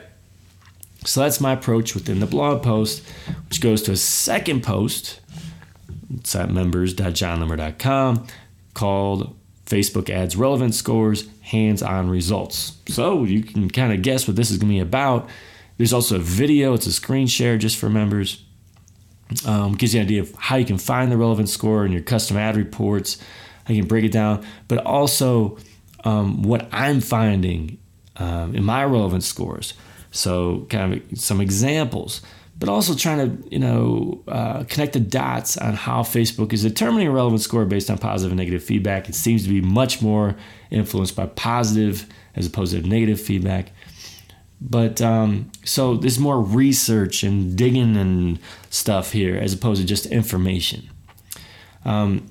So 1.05 1.21
that's 1.21 1.39
my 1.39 1.51
approach 1.51 1.93
within 1.93 2.19
the 2.19 2.25
blog 2.25 2.63
post, 2.63 3.03
which 3.49 3.61
goes 3.61 3.83
to 3.83 3.91
a 3.91 3.97
second 3.97 4.63
post. 4.63 5.19
It's 6.15 6.35
at 6.35 6.49
members.jonloomer.com 6.49 8.25
called 8.73 9.35
Facebook 9.67 10.09
Ads 10.09 10.35
Relevant 10.35 10.73
Scores 10.73 11.27
Hands 11.41 11.81
on 11.83 12.09
Results. 12.09 12.77
So 12.87 13.23
you 13.23 13.43
can 13.43 13.69
kind 13.69 13.93
of 13.93 14.01
guess 14.01 14.27
what 14.27 14.35
this 14.35 14.49
is 14.49 14.57
going 14.57 14.69
to 14.69 14.75
be 14.75 14.79
about. 14.79 15.29
There's 15.77 15.93
also 15.93 16.15
a 16.15 16.19
video, 16.19 16.73
it's 16.73 16.87
a 16.87 16.91
screen 16.91 17.27
share 17.27 17.57
just 17.57 17.77
for 17.77 17.89
members. 17.89 18.43
Um, 19.45 19.73
gives 19.73 19.93
you 19.93 19.99
an 19.99 20.05
idea 20.05 20.21
of 20.21 20.33
how 20.35 20.55
you 20.55 20.65
can 20.65 20.77
find 20.77 21.11
the 21.11 21.17
relevant 21.17 21.49
score 21.49 21.85
in 21.85 21.91
your 21.91 22.01
custom 22.01 22.37
ad 22.37 22.55
reports, 22.55 23.17
you 23.67 23.81
can 23.81 23.87
break 23.87 24.05
it 24.05 24.11
down, 24.13 24.45
but 24.69 24.77
also 24.85 25.57
um, 26.05 26.43
what 26.43 26.69
I'm 26.71 27.01
finding 27.01 27.77
um, 28.15 28.55
in 28.55 28.63
my 28.63 28.85
relevant 28.85 29.23
scores. 29.23 29.73
So, 30.11 30.65
kind 30.69 30.93
of 30.93 31.19
some 31.19 31.41
examples 31.41 32.21
but 32.59 32.69
also 32.69 32.95
trying 32.95 33.17
to 33.17 33.49
you 33.49 33.59
know 33.59 34.23
uh, 34.27 34.63
connect 34.63 34.93
the 34.93 34.99
dots 34.99 35.57
on 35.57 35.73
how 35.73 36.01
Facebook 36.01 36.53
is 36.53 36.63
determining 36.63 37.07
a 37.07 37.11
relevant 37.11 37.41
score 37.41 37.65
based 37.65 37.89
on 37.89 37.97
positive 37.97 38.31
and 38.31 38.39
negative 38.39 38.63
feedback. 38.63 39.09
It 39.09 39.15
seems 39.15 39.43
to 39.43 39.49
be 39.49 39.61
much 39.61 40.01
more 40.01 40.35
influenced 40.71 41.15
by 41.15 41.27
positive 41.27 42.07
as 42.35 42.45
opposed 42.47 42.73
to 42.73 42.87
negative 42.87 43.19
feedback. 43.21 43.71
But 44.59 45.01
um, 45.01 45.51
so 45.63 45.97
there's 45.97 46.17
more 46.17 46.41
research 46.41 47.23
and 47.23 47.55
digging 47.55 47.95
and 47.95 48.39
stuff 48.69 49.11
here 49.11 49.35
as 49.35 49.53
opposed 49.53 49.81
to 49.81 49.87
just 49.87 50.07
information. 50.07 50.89
Um, 51.85 52.25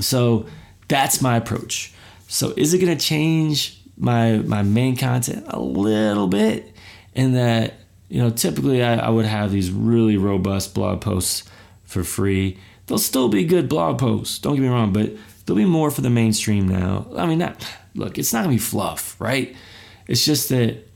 so 0.00 0.46
that's 0.88 1.22
my 1.22 1.36
approach. 1.36 1.92
So 2.26 2.52
is 2.56 2.74
it 2.74 2.78
going 2.78 2.96
to 2.96 3.04
change 3.04 3.80
my 3.96 4.38
my 4.38 4.62
main 4.62 4.96
content 4.96 5.44
a 5.48 5.60
little 5.60 6.26
bit 6.26 6.74
in 7.14 7.34
that 7.34 7.74
you 8.10 8.20
know, 8.20 8.28
typically 8.28 8.82
I, 8.82 8.96
I 8.96 9.08
would 9.08 9.24
have 9.24 9.52
these 9.52 9.70
really 9.70 10.16
robust 10.16 10.74
blog 10.74 11.00
posts 11.00 11.44
for 11.84 12.04
free. 12.04 12.58
They'll 12.86 12.98
still 12.98 13.28
be 13.28 13.44
good 13.44 13.68
blog 13.68 13.98
posts, 13.98 14.38
don't 14.38 14.56
get 14.56 14.62
me 14.62 14.68
wrong, 14.68 14.92
but 14.92 15.12
there'll 15.46 15.56
be 15.56 15.64
more 15.64 15.90
for 15.92 16.00
the 16.00 16.10
mainstream 16.10 16.68
now. 16.68 17.06
I 17.16 17.24
mean, 17.26 17.38
that, 17.38 17.64
look, 17.94 18.18
it's 18.18 18.32
not 18.32 18.40
gonna 18.40 18.54
be 18.54 18.58
fluff, 18.58 19.18
right? 19.20 19.56
It's 20.08 20.24
just 20.24 20.48
that 20.48 20.88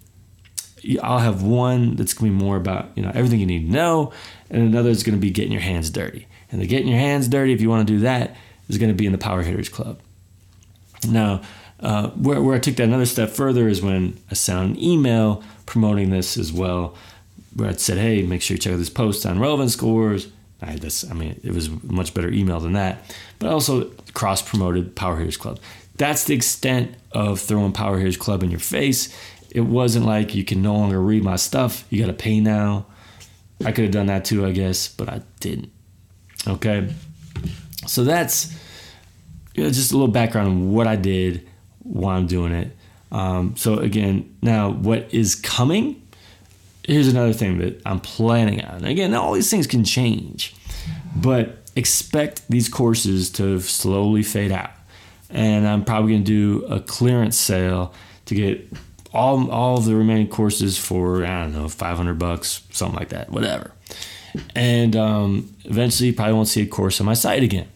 I'll 1.03 1.21
have 1.21 1.43
one 1.43 1.95
that's 1.95 2.15
gonna 2.15 2.33
be 2.33 2.37
more 2.37 2.57
about 2.57 2.91
you 2.97 3.03
know 3.03 3.13
everything 3.15 3.39
you 3.39 3.47
need 3.47 3.67
to 3.67 3.73
know, 3.73 4.13
and 4.51 4.63
another 4.63 4.91
is 4.91 5.05
gonna 5.05 5.17
be 5.17 5.31
getting 5.31 5.53
your 5.53 5.61
hands 5.61 5.91
dirty. 5.91 6.27
And 6.51 6.61
the 6.61 6.67
getting 6.67 6.89
your 6.89 6.99
hands 6.99 7.29
dirty, 7.29 7.53
if 7.53 7.61
you 7.61 7.71
want 7.71 7.87
to 7.87 7.93
do 7.95 8.01
that, 8.01 8.37
is 8.69 8.77
gonna 8.77 8.93
be 8.93 9.07
in 9.07 9.13
the 9.13 9.19
Power 9.19 9.43
Hitters 9.43 9.69
Club. 9.69 10.01
Now, 11.09 11.43
uh, 11.81 12.11
where, 12.11 12.41
where 12.41 12.55
I 12.55 12.59
took 12.59 12.77
that 12.77 12.85
another 12.85 13.07
step 13.07 13.31
further 13.31 13.69
is 13.69 13.83
when 13.83 14.19
I 14.31 14.35
sent 14.35 14.71
an 14.71 14.83
email 14.83 15.43
promoting 15.67 16.11
this 16.11 16.37
as 16.37 16.53
well, 16.53 16.95
where 17.55 17.71
I 17.71 17.73
said, 17.73 17.99
"Hey, 17.99 18.23
make 18.23 18.43
sure 18.43 18.55
you 18.55 18.61
check 18.61 18.73
out 18.73 18.79
this 18.79 18.91
post 18.91 19.27
on 19.27 19.39
relevant 19.39 19.71
scores." 19.71 20.29
I 20.63 20.77
this. 20.77 21.09
I 21.11 21.15
mean, 21.15 21.41
it 21.43 21.53
was 21.53 21.69
much 21.83 22.15
better 22.15 22.31
email 22.31 22.61
than 22.61 22.73
that, 22.73 23.15
but 23.39 23.51
also 23.51 23.91
cross 24.15 24.41
promoted 24.43 24.95
Power 24.97 25.17
Hitters 25.19 25.37
Club. 25.37 25.59
That's 25.97 26.25
the 26.25 26.35
extent 26.35 26.95
of 27.13 27.41
throwing 27.41 27.73
Power 27.73 27.99
Hitters 27.99 28.17
Club 28.17 28.43
in 28.43 28.51
your 28.51 28.61
face. 28.61 29.15
It 29.51 29.63
wasn't 29.63 30.07
like 30.07 30.35
you 30.35 30.45
can 30.45 30.63
no 30.63 30.75
longer 30.75 31.01
read 31.01 31.23
my 31.23 31.37
stuff. 31.37 31.85
You 31.91 32.01
got 32.01 32.09
to 32.09 32.13
pay 32.13 32.41
now. 32.41 32.87
I 33.65 33.71
could 33.71 33.85
have 33.85 33.93
done 33.93 34.07
that 34.07 34.25
too, 34.25 34.45
I 34.45 34.51
guess, 34.51 34.89
but 34.89 35.09
I 35.09 35.23
didn't. 35.41 35.71
Okay, 36.47 36.93
so 37.87 38.05
that's 38.05 38.55
you 39.55 39.63
know, 39.63 39.71
just 39.71 39.93
a 39.93 39.95
little 39.95 40.13
background 40.13 40.49
on 40.49 40.73
what 40.73 40.87
I 40.87 40.97
did, 40.97 41.49
why 41.85 42.15
I'm 42.15 42.27
doing 42.27 42.53
it. 42.53 42.77
Um, 43.13 43.57
so 43.57 43.79
again, 43.79 44.37
now 44.43 44.71
what 44.71 45.13
is 45.15 45.35
coming? 45.35 46.03
Here's 46.87 47.09
another 47.09 47.33
thing 47.33 47.59
that 47.59 47.81
I'm 47.87 48.01
planning 48.01 48.63
on. 48.63 48.85
Again, 48.85 49.15
all 49.15 49.33
these 49.33 49.51
things 49.51 49.67
can 49.67 49.85
change, 49.85 50.55
but 51.15 51.59
expect 51.77 52.43
these 52.49 52.69
courses 52.69 53.31
to 53.31 53.61
slowly 53.61 54.23
fade 54.23 54.53
out. 54.53 54.71
And 55.31 55.67
I'm 55.67 55.85
probably 55.85 56.13
going 56.13 56.25
to 56.25 56.61
do 56.61 56.67
a 56.67 56.81
clearance 56.81 57.39
sale 57.39 57.95
to 58.27 58.35
get 58.35 58.69
all 59.13 59.51
all 59.51 59.79
the 59.79 59.95
remaining 59.95 60.29
courses 60.29 60.77
for 60.77 61.25
I 61.25 61.45
don't 61.45 61.55
know 61.55 61.69
500 61.69 62.19
bucks, 62.19 62.63
something 62.71 62.99
like 62.99 63.11
that, 63.11 63.31
whatever. 63.31 63.71
And 64.55 64.97
um, 64.97 65.55
eventually, 65.65 66.09
you 66.09 66.15
probably 66.15 66.35
won't 66.35 66.49
see 66.49 66.63
a 66.63 66.67
course 66.67 67.01
on 67.01 67.07
my 67.07 67.15
site 67.15 67.43
again. 67.43 67.69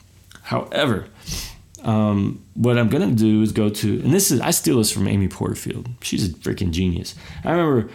However, 0.43 1.07
um, 1.83 2.45
what 2.55 2.79
I'm 2.79 2.89
gonna 2.89 3.13
do 3.13 3.43
is 3.43 3.53
go 3.53 3.69
to, 3.69 4.01
and 4.01 4.13
this 4.13 4.31
is 4.31 4.41
I 4.41 4.51
steal 4.51 4.79
this 4.79 4.91
from 4.91 5.07
Amy 5.07 5.29
Porterfield. 5.29 5.89
She's 6.03 6.29
a 6.29 6.33
freaking 6.33 6.71
genius. 6.71 7.15
I 7.45 7.53
remember 7.53 7.91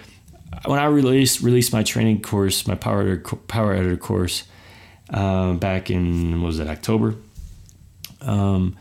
when 0.65 0.79
I 0.79 0.85
released 0.85 1.41
released 1.41 1.73
my 1.73 1.83
training 1.83 2.21
course, 2.21 2.67
my 2.67 2.75
power 2.75 3.01
editor, 3.01 3.35
power 3.47 3.73
editor 3.73 3.97
course, 3.97 4.43
uh, 5.09 5.53
back 5.53 5.89
in 5.89 6.41
what 6.41 6.47
was 6.47 6.59
it 6.59 6.67
October, 6.67 7.15
um, 8.21 8.77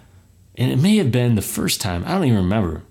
and 0.57 0.71
it 0.71 0.77
may 0.77 0.97
have 0.97 1.11
been 1.11 1.35
the 1.35 1.43
first 1.43 1.81
time. 1.81 2.05
I 2.07 2.13
don't 2.13 2.25
even 2.25 2.39
remember, 2.39 2.83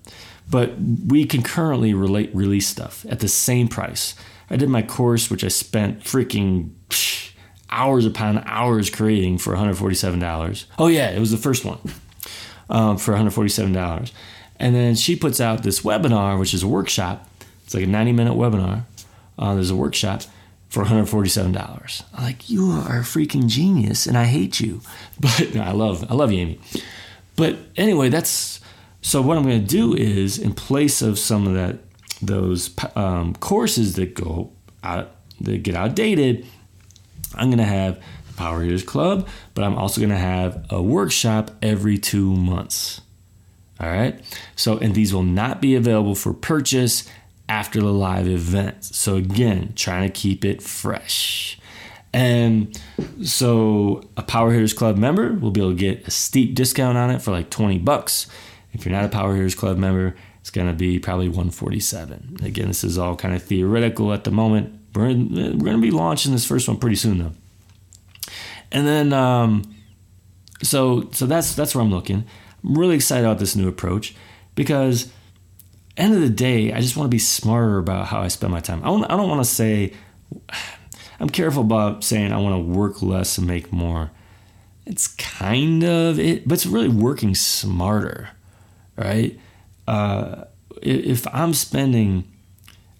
but 0.50 0.74
we 0.78 1.24
concurrently 1.24 1.94
relate 1.94 2.34
release 2.34 2.68
stuff 2.68 3.06
at 3.08 3.20
the 3.20 3.28
same 3.28 3.68
price. 3.68 4.14
I 4.50 4.56
did 4.56 4.68
my 4.68 4.82
course, 4.82 5.30
which 5.30 5.44
I 5.44 5.48
spent 5.48 6.04
freaking 6.04 6.72
hours 7.72 8.06
upon 8.06 8.38
hours 8.46 8.90
creating 8.90 9.38
for 9.38 9.54
$147. 9.56 10.64
Oh 10.78 10.86
yeah, 10.86 11.10
it 11.10 11.18
was 11.18 11.30
the 11.30 11.36
first 11.36 11.64
one 11.64 11.78
um, 12.70 12.98
for 12.98 13.14
$147. 13.14 14.12
And 14.60 14.74
then 14.74 14.94
she 14.94 15.16
puts 15.16 15.40
out 15.40 15.62
this 15.62 15.80
webinar, 15.80 16.38
which 16.38 16.54
is 16.54 16.62
a 16.62 16.68
workshop. 16.68 17.28
It's 17.64 17.74
like 17.74 17.84
a 17.84 17.88
90 17.88 18.12
minute 18.12 18.34
webinar. 18.34 18.84
Uh, 19.38 19.54
there's 19.54 19.70
a 19.70 19.76
workshop 19.76 20.22
for 20.68 20.84
$147. 20.84 22.02
I'm 22.14 22.22
like, 22.22 22.48
you 22.48 22.70
are 22.70 23.00
a 23.00 23.02
freaking 23.02 23.48
genius, 23.48 24.06
and 24.06 24.16
I 24.16 24.24
hate 24.24 24.60
you. 24.60 24.80
But 25.20 25.54
no, 25.54 25.62
I 25.62 25.72
love, 25.72 26.10
I 26.10 26.14
love 26.14 26.32
you, 26.32 26.40
Amy. 26.40 26.60
But 27.36 27.56
anyway, 27.76 28.08
that's 28.08 28.60
so. 29.02 29.22
What 29.22 29.36
I'm 29.36 29.44
going 29.44 29.60
to 29.60 29.66
do 29.66 29.94
is, 29.94 30.38
in 30.38 30.52
place 30.52 31.00
of 31.00 31.18
some 31.18 31.46
of 31.46 31.54
that, 31.54 31.78
those 32.20 32.70
um, 32.96 33.34
courses 33.36 33.94
that 33.96 34.14
go 34.14 34.50
out, 34.82 35.12
that 35.40 35.62
get 35.62 35.74
outdated, 35.74 36.46
I'm 37.34 37.48
going 37.48 37.58
to 37.58 37.64
have 37.64 38.02
the 38.28 38.34
Power 38.34 38.62
Hitters 38.62 38.82
Club, 38.82 39.28
but 39.54 39.64
I'm 39.64 39.76
also 39.76 40.00
going 40.00 40.10
to 40.10 40.16
have 40.16 40.66
a 40.70 40.82
workshop 40.82 41.50
every 41.62 41.98
two 41.98 42.34
months. 42.34 43.00
All 43.80 43.88
right. 43.88 44.20
So, 44.54 44.78
and 44.78 44.94
these 44.94 45.12
will 45.12 45.22
not 45.22 45.60
be 45.60 45.74
available 45.74 46.14
for 46.14 46.32
purchase 46.32 47.08
after 47.48 47.80
the 47.80 47.92
live 47.92 48.28
event. 48.28 48.84
So, 48.84 49.16
again, 49.16 49.72
trying 49.74 50.08
to 50.08 50.12
keep 50.12 50.44
it 50.44 50.62
fresh. 50.62 51.58
And 52.12 52.78
so, 53.24 54.08
a 54.16 54.22
Power 54.22 54.52
Hitters 54.52 54.74
Club 54.74 54.96
member 54.96 55.32
will 55.32 55.50
be 55.50 55.60
able 55.60 55.72
to 55.72 55.76
get 55.76 56.06
a 56.06 56.10
steep 56.10 56.54
discount 56.54 56.96
on 56.96 57.10
it 57.10 57.22
for 57.22 57.32
like 57.32 57.50
20 57.50 57.78
bucks. 57.78 58.28
If 58.72 58.84
you're 58.84 58.92
not 58.92 59.04
a 59.04 59.08
Power 59.08 59.34
Hitters 59.34 59.54
Club 59.54 59.78
member, 59.78 60.14
it's 60.40 60.50
going 60.50 60.66
to 60.66 60.74
be 60.74 60.98
probably 60.98 61.28
147. 61.28 62.38
Again, 62.42 62.68
this 62.68 62.84
is 62.84 62.98
all 62.98 63.16
kind 63.16 63.34
of 63.34 63.42
theoretical 63.42 64.12
at 64.12 64.24
the 64.24 64.30
moment. 64.30 64.78
We're, 64.94 65.08
we're 65.08 65.14
going 65.14 65.76
to 65.76 65.80
be 65.80 65.90
launching 65.90 66.32
this 66.32 66.44
first 66.44 66.68
one 66.68 66.78
pretty 66.78 66.96
soon, 66.96 67.18
though. 67.18 67.32
And 68.70 68.86
then, 68.86 69.12
um, 69.12 69.74
so 70.62 71.10
so 71.12 71.26
that's 71.26 71.54
that's 71.54 71.74
where 71.74 71.82
I'm 71.82 71.90
looking. 71.90 72.24
I'm 72.64 72.78
really 72.78 72.94
excited 72.94 73.24
about 73.24 73.38
this 73.38 73.56
new 73.56 73.68
approach 73.68 74.14
because, 74.54 75.10
end 75.96 76.14
of 76.14 76.20
the 76.20 76.30
day, 76.30 76.72
I 76.72 76.80
just 76.80 76.96
want 76.96 77.06
to 77.06 77.14
be 77.14 77.18
smarter 77.18 77.78
about 77.78 78.06
how 78.06 78.22
I 78.22 78.28
spend 78.28 78.52
my 78.52 78.60
time. 78.60 78.82
I, 78.84 78.90
want, 78.90 79.10
I 79.10 79.16
don't 79.16 79.28
want 79.28 79.44
to 79.44 79.50
say. 79.50 79.92
I'm 81.20 81.28
careful 81.28 81.62
about 81.62 82.02
saying 82.02 82.32
I 82.32 82.38
want 82.38 82.54
to 82.54 82.78
work 82.78 83.00
less 83.02 83.38
and 83.38 83.46
make 83.46 83.72
more. 83.72 84.10
It's 84.86 85.08
kind 85.08 85.84
of 85.84 86.18
it, 86.18 86.48
but 86.48 86.54
it's 86.54 86.66
really 86.66 86.88
working 86.88 87.34
smarter, 87.34 88.30
right? 88.96 89.38
Uh, 89.86 90.44
if 90.80 91.26
I'm 91.32 91.54
spending 91.54 92.31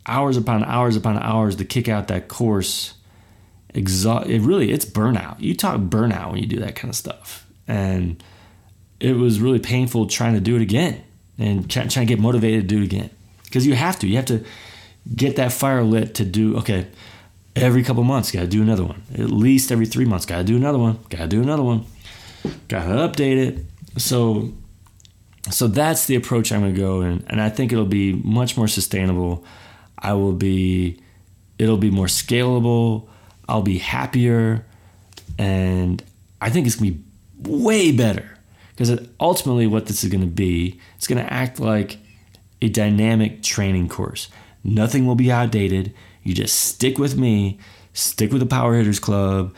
hours 0.07 0.37
upon 0.37 0.65
hours 0.65 0.97
upon 0.97 1.19
hours 1.19 1.57
to 1.57 1.65
kick 1.65 1.89
out 1.89 2.09
that 2.09 2.29
course 2.29 2.95
exhaust 3.75 4.29
it 4.29 4.41
really 4.41 4.71
it's 4.71 4.85
burnout. 4.85 5.41
You 5.41 5.55
talk 5.55 5.81
burnout 5.81 6.33
when 6.33 6.41
you 6.41 6.47
do 6.47 6.61
that 6.61 6.75
kind 6.75 6.91
of 6.91 6.97
stuff. 6.97 7.47
And 7.67 8.23
it 9.01 9.17
was 9.17 9.41
really 9.41 9.59
painful 9.59 10.07
trying 10.07 10.35
to 10.35 10.41
do 10.41 10.57
it 10.57 10.63
again 10.63 11.03
and 11.39 11.71
trying 11.71 11.89
to 11.89 12.05
get 12.05 12.19
motivated 12.19 12.69
to 12.69 12.75
do 12.75 12.83
it 12.83 12.85
again. 12.85 13.11
Because 13.45 13.67
you 13.67 13.75
have 13.75 13.99
to 14.01 14.07
you 14.07 14.17
have 14.17 14.27
to 14.27 14.45
get 15.15 15.37
that 15.37 15.53
fire 15.53 15.83
lit 15.83 16.15
to 16.15 16.25
do 16.25 16.57
okay 16.59 16.87
every 17.55 17.83
couple 17.83 18.03
months 18.05 18.31
got 18.31 18.41
to 18.41 18.47
do 18.47 18.63
another 18.63 18.85
one. 18.85 19.03
At 19.15 19.31
least 19.31 19.73
every 19.73 19.87
three 19.87 20.05
months 20.05 20.27
got 20.27 20.39
to 20.39 20.45
do 20.45 20.57
another 20.57 20.79
one 20.79 20.99
got 21.09 21.19
to 21.19 21.27
do 21.29 21.43
another 21.43 21.63
one. 21.63 21.85
Got 22.69 22.85
to 22.85 23.23
update 23.23 23.37
it. 23.37 23.65
So 24.01 24.53
so 25.51 25.67
that's 25.67 26.07
the 26.07 26.15
approach 26.15 26.53
i'm 26.53 26.63
to 26.63 26.71
go 26.71 27.01
in 27.01 27.25
and 27.29 27.41
i 27.41 27.49
think 27.49 27.73
it'll 27.73 27.85
be 27.85 28.13
much 28.13 28.57
more 28.57 28.69
sustainable 28.69 29.45
I 30.03 30.15
will 30.15 30.33
be, 30.33 31.01
it'll 31.59 31.79
be 31.79 31.91
more 31.91 32.07
scalable. 32.07 33.09
I'll 33.49 33.63
be 33.63 33.79
happier. 33.79 34.67
And 35.39 36.03
I 36.41 36.51
think 36.51 36.67
it's 36.67 36.77
going 36.77 36.93
to 36.93 36.99
be 36.99 37.51
way 37.51 37.93
better 37.93 38.29
because 38.77 39.07
ultimately, 39.21 39.67
what 39.67 39.87
this 39.87 40.03
is 40.03 40.11
going 40.11 40.23
to 40.23 40.27
be, 40.27 40.81
it's 40.97 41.07
going 41.07 41.23
to 41.23 41.33
act 41.33 41.61
like 41.61 41.99
a 42.61 42.69
dynamic 42.69 43.43
training 43.43 43.89
course. 43.89 44.29
Nothing 44.65 45.07
will 45.07 45.15
be 45.15 45.31
outdated. 45.31 45.95
You 46.23 46.35
just 46.35 46.59
stick 46.59 46.99
with 46.99 47.17
me, 47.17 47.59
stick 47.93 48.33
with 48.33 48.41
the 48.41 48.47
Power 48.47 48.75
Hitters 48.75 48.99
Club, 48.99 49.55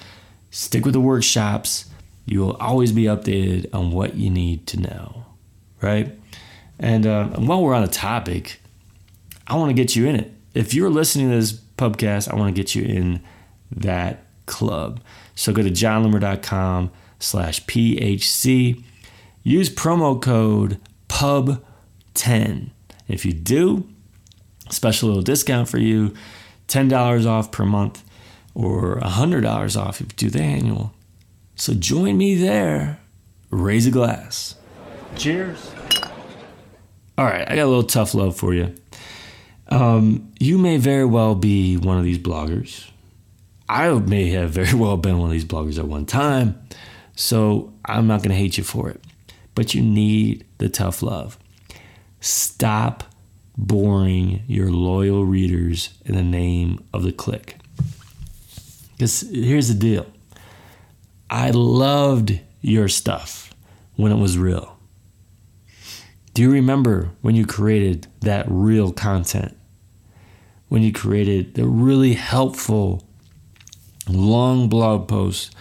stick 0.51 0.85
with 0.85 0.95
the 0.95 1.01
workshops. 1.01 1.87
You 2.27 2.41
will 2.41 2.57
always 2.57 2.93
be 2.93 3.05
updated 3.05 3.73
on 3.73 3.93
what 3.93 4.17
you 4.17 4.31
need 4.31 4.67
to 4.69 4.81
know, 4.81 5.27
right? 5.81 6.13
And, 6.79 7.07
uh, 7.07 7.29
while 7.29 7.63
we're 7.63 7.75
on 7.75 7.83
the 7.83 7.89
topic, 7.89 8.61
I 9.47 9.57
want 9.57 9.71
to 9.71 9.75
get 9.75 9.95
you 9.95 10.07
in 10.07 10.17
it. 10.17 10.34
If 10.55 10.73
you're 10.73 10.91
listening 10.91 11.31
to 11.31 11.37
this 11.37 11.53
podcast, 11.53 12.33
I 12.33 12.37
want 12.37 12.55
to 12.55 12.61
get 12.61 12.75
you 12.75 12.85
in 12.85 13.21
that 13.73 14.25
club. 14.47 15.01
So 15.35 15.53
go 15.53 15.63
to 15.63 15.71
jonloomer.com 15.71 16.91
slash 17.19 17.65
PHC. 17.67 18.83
Use 19.43 19.69
promo 19.69 20.21
code 20.21 20.81
PUB10. 21.09 22.71
If 23.09 23.27
you 23.27 23.33
do, 23.33 23.89
special 24.71 25.09
little 25.09 25.23
discount 25.23 25.69
for 25.69 25.79
you 25.79 26.15
$10 26.69 27.27
off 27.27 27.51
per 27.51 27.65
month 27.65 28.03
or 28.55 28.99
$100 29.01 29.77
off 29.81 30.01
if 30.01 30.07
you 30.07 30.17
do 30.17 30.31
the 30.31 30.43
annual. 30.43 30.95
So 31.57 31.75
join 31.75 32.17
me 32.17 32.37
there. 32.37 33.01
Raise 33.51 33.87
a 33.87 33.91
glass. 33.91 34.57
Cheers. 35.17 35.73
All 37.17 37.25
right, 37.27 37.49
I 37.49 37.55
got 37.55 37.65
a 37.65 37.67
little 37.67 37.85
tough 37.85 38.15
love 38.15 38.37
for 38.37 38.55
you. 38.55 38.75
Um, 39.69 40.33
you 40.39 40.59
may 40.59 40.77
very 40.77 41.05
well 41.05 41.35
be 41.35 41.77
one 41.77 41.99
of 41.99 42.05
these 42.05 42.19
bloggers. 42.19 42.91
I 43.69 43.91
may 43.93 44.31
have 44.31 44.51
very 44.51 44.75
well 44.79 44.97
been 44.97 45.19
one 45.19 45.29
of 45.29 45.33
these 45.33 45.45
bloggers 45.45 45.79
at 45.79 45.87
one 45.87 46.07
time. 46.07 46.61
So 47.17 47.73
I'm 47.85 48.07
not 48.07 48.21
going 48.21 48.31
to 48.31 48.37
hate 48.37 48.59
you 48.59 48.65
for 48.65 48.91
it. 48.91 49.01
But 49.55 49.75
you 49.75 49.83
need 49.83 50.45
the 50.59 50.69
tough 50.69 51.03
love. 51.03 51.39
Stop 52.21 53.05
boring 53.57 54.43
your 54.49 54.71
loyal 54.71 55.25
readers 55.25 55.91
in 56.05 56.17
the 56.17 56.23
name 56.23 56.85
of 56.93 57.05
the 57.05 57.13
click. 57.13 57.57
Because 58.93 59.21
here's 59.31 59.69
the 59.69 59.75
deal 59.75 60.07
I 61.31 61.51
loved 61.51 62.41
your 62.63 62.89
stuff 62.89 63.53
when 63.97 64.13
it 64.13 64.17
was 64.17 64.39
real. 64.39 64.74
Do 66.35 66.43
you 66.43 66.51
remember 66.51 67.11
when 67.23 67.37
you 67.37 67.47
created 67.47 68.09
that 68.23 68.45
real 68.49 68.93
content? 68.93 69.57
When 70.69 70.83
you 70.83 70.93
created 70.93 71.55
the 71.55 71.65
really 71.65 72.15
helpful 72.15 73.05
long 74.09 74.69
blog 74.69 75.07
posts, 75.07 75.53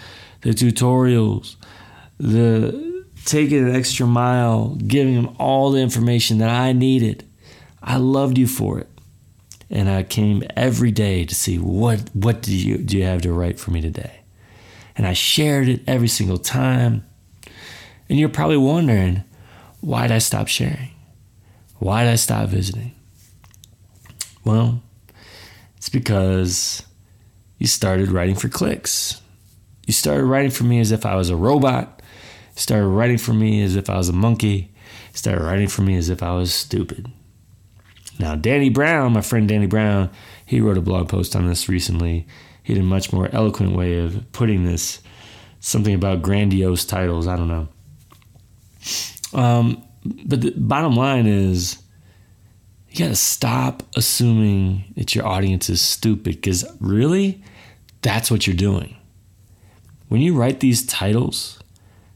the 0.42 0.50
tutorials, 0.50 1.58
the 2.20 3.06
taking 3.24 3.60
an 3.60 3.76
extra 3.76 4.08
mile, 4.08 4.76
giving 4.88 5.14
them 5.14 5.36
all 5.38 5.70
the 5.70 5.80
information 5.80 6.40
that 6.40 6.50
I 6.50 6.74
needed. 6.74 7.24
I 7.82 7.98
loved 7.98 8.40
you 8.40 8.48
for 8.48 8.80
it. 8.80 8.90
And 9.70 9.88
I 9.88 10.02
came 10.02 10.44
every 10.56 10.92
day 10.92 11.24
to 11.24 11.36
see 11.36 11.58
what 11.58 12.10
what 12.14 12.42
do 12.42 12.56
you 12.56 12.78
do 12.80 12.98
you 12.98 13.04
have 13.04 13.22
to 13.22 13.32
write 13.32 13.60
for 13.60 13.70
me 13.70 13.80
today? 13.80 14.22
And 14.96 15.06
I 15.06 15.14
shared 15.14 15.70
it 15.70 15.82
every 15.86 16.08
single 16.08 16.40
time. 16.40 17.06
And 18.10 18.20
you're 18.20 18.30
probably 18.30 18.58
wondering, 18.58 19.24
why 19.84 20.04
did 20.04 20.14
I 20.14 20.20
stop 20.20 20.48
sharing? 20.48 20.92
Why 21.78 22.06
did 22.06 22.14
I 22.14 22.16
stop 22.16 22.48
visiting? 22.48 22.96
Well, 24.46 24.82
it's 25.76 25.90
because 25.90 26.84
you 27.58 27.68
started 27.68 28.10
writing 28.10 28.36
for 28.36 28.48
clicks. 28.48 29.22
You 29.86 29.92
started 29.92 30.24
writing 30.24 30.52
for 30.52 30.64
me 30.64 30.80
as 30.80 30.94
if 30.94 31.06
I 31.06 31.16
was 31.16 31.30
a 31.30 31.36
robot. 31.36 32.02
You 32.56 32.62
started 32.62 32.88
writing 32.88 33.18
for 33.18 33.34
me 33.34 33.62
as 33.62 33.76
if 33.76 33.90
I 33.90 33.98
was 33.98 34.08
a 34.08 34.14
monkey. 34.14 34.72
You 35.12 35.18
started 35.18 35.44
writing 35.44 35.68
for 35.68 35.82
me 35.82 35.98
as 35.98 36.08
if 36.08 36.24
I 36.24 36.34
was 36.34 36.54
stupid. 36.54 37.12
Now, 38.20 38.36
Danny 38.36 38.70
Brown, 38.70 39.12
my 39.12 39.22
friend 39.22 39.50
Danny 39.50 39.68
Brown, 39.68 40.10
he 40.46 40.62
wrote 40.62 40.78
a 40.78 40.82
blog 40.82 41.10
post 41.10 41.36
on 41.36 41.46
this 41.46 41.68
recently. 41.68 42.26
He 42.64 42.72
had 42.72 42.82
a 42.82 42.86
much 42.86 43.12
more 43.12 43.28
eloquent 43.34 43.76
way 43.76 44.00
of 44.00 44.32
putting 44.32 44.64
this. 44.64 45.02
Something 45.60 45.94
about 45.94 46.22
grandiose 46.22 46.86
titles. 46.86 47.28
I 47.28 47.36
don't 47.36 47.50
know. 47.50 47.68
Um, 49.34 49.84
but 50.26 50.42
the 50.42 50.52
bottom 50.52 50.96
line 50.96 51.26
is, 51.28 51.82
you 52.90 53.00
got 53.00 53.10
to 53.10 53.16
stop 53.16 53.84
assuming 53.96 54.94
that 54.96 55.16
your 55.16 55.26
audience 55.26 55.70
is 55.70 55.82
stupid 55.82 56.36
because 56.36 56.66
really, 56.80 57.44
that's 58.02 58.30
what 58.30 58.46
you're 58.46 58.56
doing. 58.56 58.96
When 60.10 60.22
you 60.22 60.36
write 60.36 60.60
these 60.60 60.86
titles, 60.86 61.60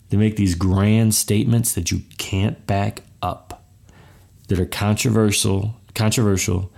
they 0.10 0.18
make 0.18 0.36
these 0.36 0.56
grand 0.56 1.16
statements 1.16 1.74
that 1.74 1.92
you 1.92 2.02
can't 2.18 2.66
back 2.68 3.02
up, 3.22 3.66
that 4.50 4.60
are 4.60 4.66
controversial, 4.66 5.76
controversial, 5.96 6.72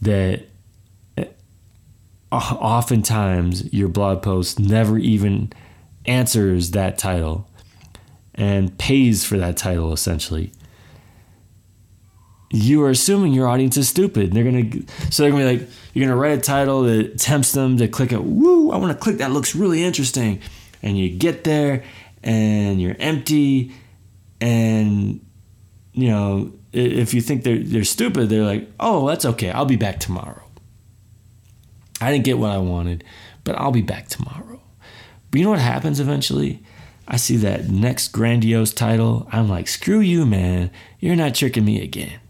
that 0.00 0.44
eh, 1.18 1.26
oftentimes 2.32 3.72
your 3.74 3.88
blog 3.88 4.22
post 4.22 4.58
never 4.58 4.98
even 4.98 5.52
answers 6.06 6.70
that 6.70 6.96
title 6.96 7.48
and 8.34 8.76
pays 8.78 9.24
for 9.24 9.38
that 9.38 9.56
title 9.56 9.92
essentially 9.92 10.52
you 12.54 12.84
are 12.84 12.90
assuming 12.90 13.32
your 13.32 13.48
audience 13.48 13.76
is 13.76 13.88
stupid. 13.88 14.32
They're 14.32 14.44
gonna 14.44 14.70
so 15.10 15.22
they're 15.22 15.32
gonna 15.32 15.44
be 15.44 15.58
like, 15.58 15.68
you're 15.92 16.06
gonna 16.06 16.18
write 16.18 16.38
a 16.38 16.40
title 16.40 16.82
that 16.84 17.18
tempts 17.18 17.50
them 17.50 17.78
to 17.78 17.88
click 17.88 18.12
it. 18.12 18.22
Woo! 18.22 18.70
I 18.70 18.76
want 18.76 18.92
to 18.92 18.98
click 18.98 19.18
that. 19.18 19.32
Looks 19.32 19.56
really 19.56 19.82
interesting. 19.82 20.40
And 20.80 20.96
you 20.96 21.10
get 21.10 21.42
there, 21.42 21.82
and 22.22 22.80
you're 22.80 22.94
empty, 23.00 23.72
and 24.40 25.20
you 25.92 26.08
know 26.08 26.52
if 26.72 27.12
you 27.12 27.20
think 27.20 27.42
they're 27.42 27.58
they're 27.58 27.84
stupid, 27.84 28.28
they're 28.28 28.44
like, 28.44 28.70
oh, 28.78 29.08
that's 29.08 29.24
okay. 29.24 29.50
I'll 29.50 29.64
be 29.64 29.76
back 29.76 29.98
tomorrow. 29.98 30.42
I 32.00 32.12
didn't 32.12 32.24
get 32.24 32.38
what 32.38 32.52
I 32.52 32.58
wanted, 32.58 33.02
but 33.42 33.56
I'll 33.56 33.72
be 33.72 33.82
back 33.82 34.08
tomorrow. 34.08 34.60
But 35.30 35.38
you 35.38 35.44
know 35.44 35.50
what 35.50 35.58
happens 35.58 35.98
eventually? 35.98 36.62
I 37.06 37.16
see 37.16 37.36
that 37.38 37.68
next 37.68 38.08
grandiose 38.08 38.72
title. 38.72 39.28
I'm 39.30 39.48
like, 39.48 39.68
screw 39.68 40.00
you, 40.00 40.24
man. 40.24 40.70
You're 41.00 41.16
not 41.16 41.34
tricking 41.34 41.64
me 41.64 41.82
again. 41.82 42.20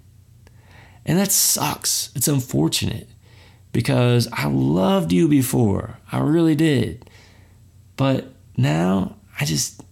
And 1.07 1.19
that 1.19 1.31
sucks. 1.31 2.11
It's 2.15 2.29
unfortunate 2.29 3.09
because 3.73 4.29
I 4.33 4.47
loved 4.47 5.13
you 5.13 5.29
before. 5.29 5.99
I 6.11 6.19
really 6.19 6.55
did. 6.55 7.09
But 7.97 8.33
now 8.57 9.17
I 9.39 9.45
just, 9.45 9.83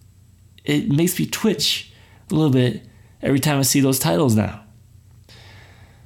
it 0.64 0.88
makes 0.88 1.18
me 1.18 1.26
twitch 1.26 1.92
a 2.30 2.34
little 2.34 2.50
bit 2.50 2.84
every 3.20 3.40
time 3.40 3.58
I 3.58 3.62
see 3.62 3.80
those 3.80 3.98
titles 3.98 4.34
now. 4.34 4.64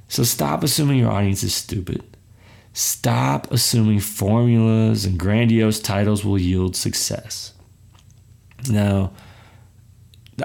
So 0.07 0.23
stop 0.23 0.63
assuming 0.63 0.99
your 0.99 1.11
audience 1.11 1.43
is 1.43 1.53
stupid. 1.53 2.03
Stop 2.73 3.51
assuming 3.51 3.99
formulas 3.99 5.03
and 5.03 5.17
grandiose 5.17 5.79
titles 5.79 6.23
will 6.23 6.37
yield 6.37 6.75
success. 6.75 7.53
Now, 8.69 9.11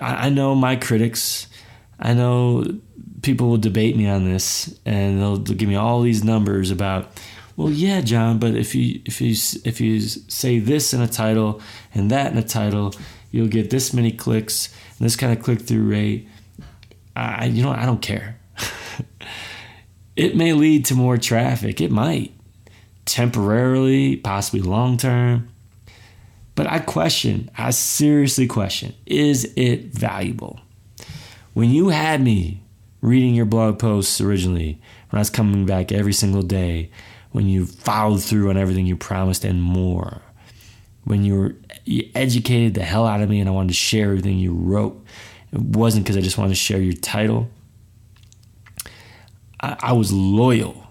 I 0.00 0.30
know 0.30 0.54
my 0.54 0.76
critics, 0.76 1.46
I 1.98 2.14
know 2.14 2.64
people 3.22 3.48
will 3.48 3.58
debate 3.58 3.96
me 3.96 4.08
on 4.08 4.24
this 4.24 4.78
and 4.84 5.20
they'll, 5.20 5.36
they'll 5.36 5.56
give 5.56 5.68
me 5.68 5.76
all 5.76 6.02
these 6.02 6.24
numbers 6.24 6.70
about 6.72 7.08
well 7.56 7.70
yeah 7.70 8.00
jon 8.00 8.38
but 8.38 8.56
if 8.56 8.74
you 8.74 9.00
if 9.04 9.20
you 9.20 9.30
if 9.64 9.80
you 9.80 10.00
say 10.00 10.58
this 10.58 10.92
in 10.92 11.00
a 11.00 11.06
title 11.06 11.60
and 11.94 12.10
that 12.10 12.32
in 12.32 12.38
a 12.38 12.42
title 12.42 12.92
you'll 13.30 13.46
get 13.46 13.70
this 13.70 13.92
many 13.92 14.10
clicks 14.10 14.74
and 14.98 15.04
this 15.04 15.14
kind 15.14 15.36
of 15.36 15.42
click 15.42 15.60
through 15.60 15.88
rate. 15.88 16.28
I 17.14 17.46
you 17.46 17.62
know 17.62 17.70
i 17.70 17.86
don't 17.86 18.02
care. 18.02 18.38
It 20.14 20.36
may 20.36 20.52
lead 20.52 20.84
to 20.86 20.94
more 20.94 21.16
traffic. 21.16 21.80
It 21.80 21.90
might. 21.90 22.32
Temporarily 23.06 24.16
possibly 24.16 24.60
long 24.60 24.96
term 24.96 25.48
but 26.54 26.66
i 26.66 26.78
question 26.78 27.50
i 27.56 27.70
seriously 27.70 28.46
question 28.46 28.94
is 29.06 29.52
it 29.56 29.84
valuable 29.86 30.60
when 31.54 31.70
you 31.70 31.90
had 31.90 32.20
me 32.22 32.62
reading 33.02 33.34
your 33.34 33.44
blog 33.44 33.78
posts 33.78 34.20
originally, 34.20 34.80
when 35.10 35.18
I 35.18 35.20
was 35.20 35.28
coming 35.28 35.66
back 35.66 35.92
every 35.92 36.12
single 36.14 36.42
day, 36.42 36.90
when 37.32 37.46
you 37.46 37.66
followed 37.66 38.22
through 38.22 38.48
on 38.48 38.56
everything 38.56 38.86
you 38.86 38.96
promised 38.96 39.44
and 39.44 39.62
more, 39.62 40.22
when 41.04 41.24
you 41.24 41.34
were 41.34 41.56
you 41.84 42.08
educated 42.14 42.74
the 42.74 42.84
hell 42.84 43.06
out 43.06 43.20
of 43.20 43.28
me 43.28 43.40
and 43.40 43.48
I 43.48 43.52
wanted 43.52 43.68
to 43.68 43.74
share 43.74 44.10
everything 44.10 44.38
you 44.38 44.54
wrote. 44.54 45.04
It 45.52 45.60
wasn't 45.60 46.04
because 46.04 46.16
I 46.16 46.20
just 46.20 46.38
wanted 46.38 46.50
to 46.50 46.54
share 46.54 46.80
your 46.80 46.92
title. 46.92 47.50
I, 49.60 49.76
I 49.80 49.92
was 49.92 50.12
loyal 50.12 50.86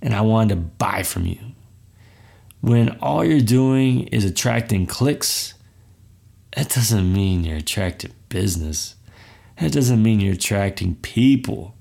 and 0.00 0.14
I 0.14 0.20
wanted 0.20 0.54
to 0.54 0.60
buy 0.60 1.02
from 1.02 1.26
you. 1.26 1.38
When 2.60 2.90
all 3.00 3.24
you're 3.24 3.40
doing 3.40 4.08
is 4.08 4.24
attracting 4.24 4.86
clicks, 4.86 5.54
that 6.54 6.68
doesn't 6.68 7.12
mean 7.12 7.44
you're 7.44 7.58
attracting 7.58 8.12
business. 8.28 8.96
That 9.58 9.72
doesn't 9.72 10.02
mean 10.02 10.20
you're 10.20 10.34
attracting 10.34 10.96
people. 10.96 11.74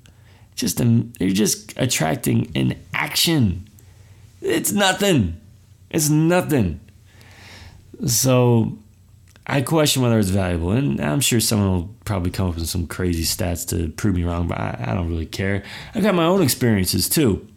Just 0.55 0.79
you're 0.79 1.29
just 1.29 1.73
attracting 1.77 2.51
an 2.55 2.75
action. 2.93 3.67
It's 4.41 4.71
nothing. 4.71 5.39
It's 5.89 6.09
nothing. 6.09 6.79
So 8.05 8.77
I 9.47 9.61
question 9.61 10.01
whether 10.01 10.19
it's 10.19 10.29
valuable, 10.29 10.71
and 10.71 11.01
I'm 11.01 11.21
sure 11.21 11.39
someone 11.39 11.71
will 11.71 11.95
probably 12.05 12.31
come 12.31 12.49
up 12.49 12.55
with 12.55 12.67
some 12.69 12.87
crazy 12.87 13.23
stats 13.23 13.67
to 13.69 13.89
prove 13.89 14.15
me 14.15 14.23
wrong, 14.23 14.47
but 14.47 14.59
I, 14.59 14.85
I 14.89 14.93
don't 14.93 15.09
really 15.09 15.25
care. 15.25 15.63
I've 15.95 16.03
got 16.03 16.13
my 16.13 16.25
own 16.25 16.41
experiences 16.41 17.09
too. 17.09 17.47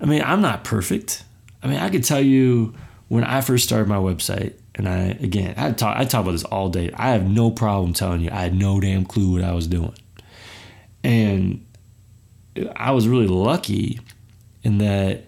I 0.00 0.04
mean, 0.04 0.22
I'm 0.22 0.42
not 0.42 0.62
perfect. 0.62 1.24
I 1.66 1.68
mean, 1.68 1.80
I 1.80 1.90
could 1.90 2.04
tell 2.04 2.20
you 2.20 2.74
when 3.08 3.24
I 3.24 3.40
first 3.40 3.64
started 3.64 3.88
my 3.88 3.96
website, 3.96 4.54
and 4.76 4.88
I 4.88 5.18
again, 5.20 5.54
I 5.56 5.72
talk, 5.72 5.96
I 5.96 6.04
talk 6.04 6.20
about 6.20 6.30
this 6.30 6.44
all 6.44 6.68
day. 6.68 6.92
I 6.94 7.08
have 7.08 7.28
no 7.28 7.50
problem 7.50 7.92
telling 7.92 8.20
you 8.20 8.30
I 8.30 8.42
had 8.42 8.54
no 8.54 8.78
damn 8.78 9.04
clue 9.04 9.32
what 9.32 9.42
I 9.42 9.52
was 9.52 9.66
doing, 9.66 9.96
and 11.02 11.66
I 12.76 12.92
was 12.92 13.08
really 13.08 13.26
lucky 13.26 13.98
in 14.62 14.78
that 14.78 15.24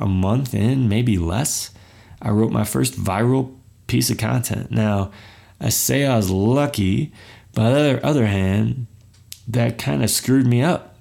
a 0.00 0.06
month 0.06 0.52
in, 0.52 0.88
maybe 0.88 1.16
less, 1.16 1.70
I 2.20 2.30
wrote 2.30 2.50
my 2.50 2.64
first 2.64 2.94
viral 2.94 3.56
piece 3.86 4.10
of 4.10 4.18
content. 4.18 4.72
Now, 4.72 5.12
I 5.60 5.68
say 5.68 6.06
I 6.06 6.16
was 6.16 6.28
lucky, 6.28 7.12
but 7.52 7.66
on 7.66 7.72
the 7.72 7.78
other, 7.78 8.00
other 8.04 8.26
hand, 8.26 8.88
that 9.46 9.78
kind 9.78 10.02
of 10.02 10.10
screwed 10.10 10.46
me 10.46 10.60
up 10.60 10.96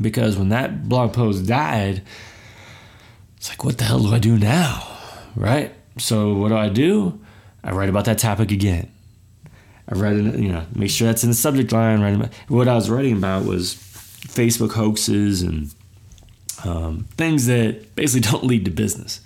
because 0.00 0.36
when 0.36 0.48
that 0.48 0.88
blog 0.88 1.12
post 1.12 1.46
died, 1.46 2.02
it's 3.40 3.48
like, 3.48 3.64
what 3.64 3.78
the 3.78 3.84
hell 3.84 4.00
do 4.00 4.14
I 4.14 4.18
do 4.18 4.36
now? 4.38 4.86
Right? 5.34 5.74
So, 5.96 6.34
what 6.34 6.48
do 6.48 6.58
I 6.58 6.68
do? 6.68 7.18
I 7.64 7.72
write 7.72 7.88
about 7.88 8.04
that 8.04 8.18
topic 8.18 8.50
again. 8.50 8.92
I 9.88 9.94
write 9.94 10.16
it, 10.16 10.38
you 10.38 10.52
know, 10.52 10.66
make 10.74 10.90
sure 10.90 11.06
that's 11.06 11.24
in 11.24 11.30
the 11.30 11.34
subject 11.34 11.72
line. 11.72 12.02
Write 12.02 12.16
about, 12.16 12.34
what 12.48 12.68
I 12.68 12.74
was 12.74 12.90
writing 12.90 13.16
about 13.16 13.46
was 13.46 13.76
Facebook 14.26 14.72
hoaxes 14.72 15.40
and 15.40 15.74
um, 16.66 17.08
things 17.16 17.46
that 17.46 17.94
basically 17.94 18.20
don't 18.30 18.44
lead 18.44 18.66
to 18.66 18.70
business. 18.70 19.22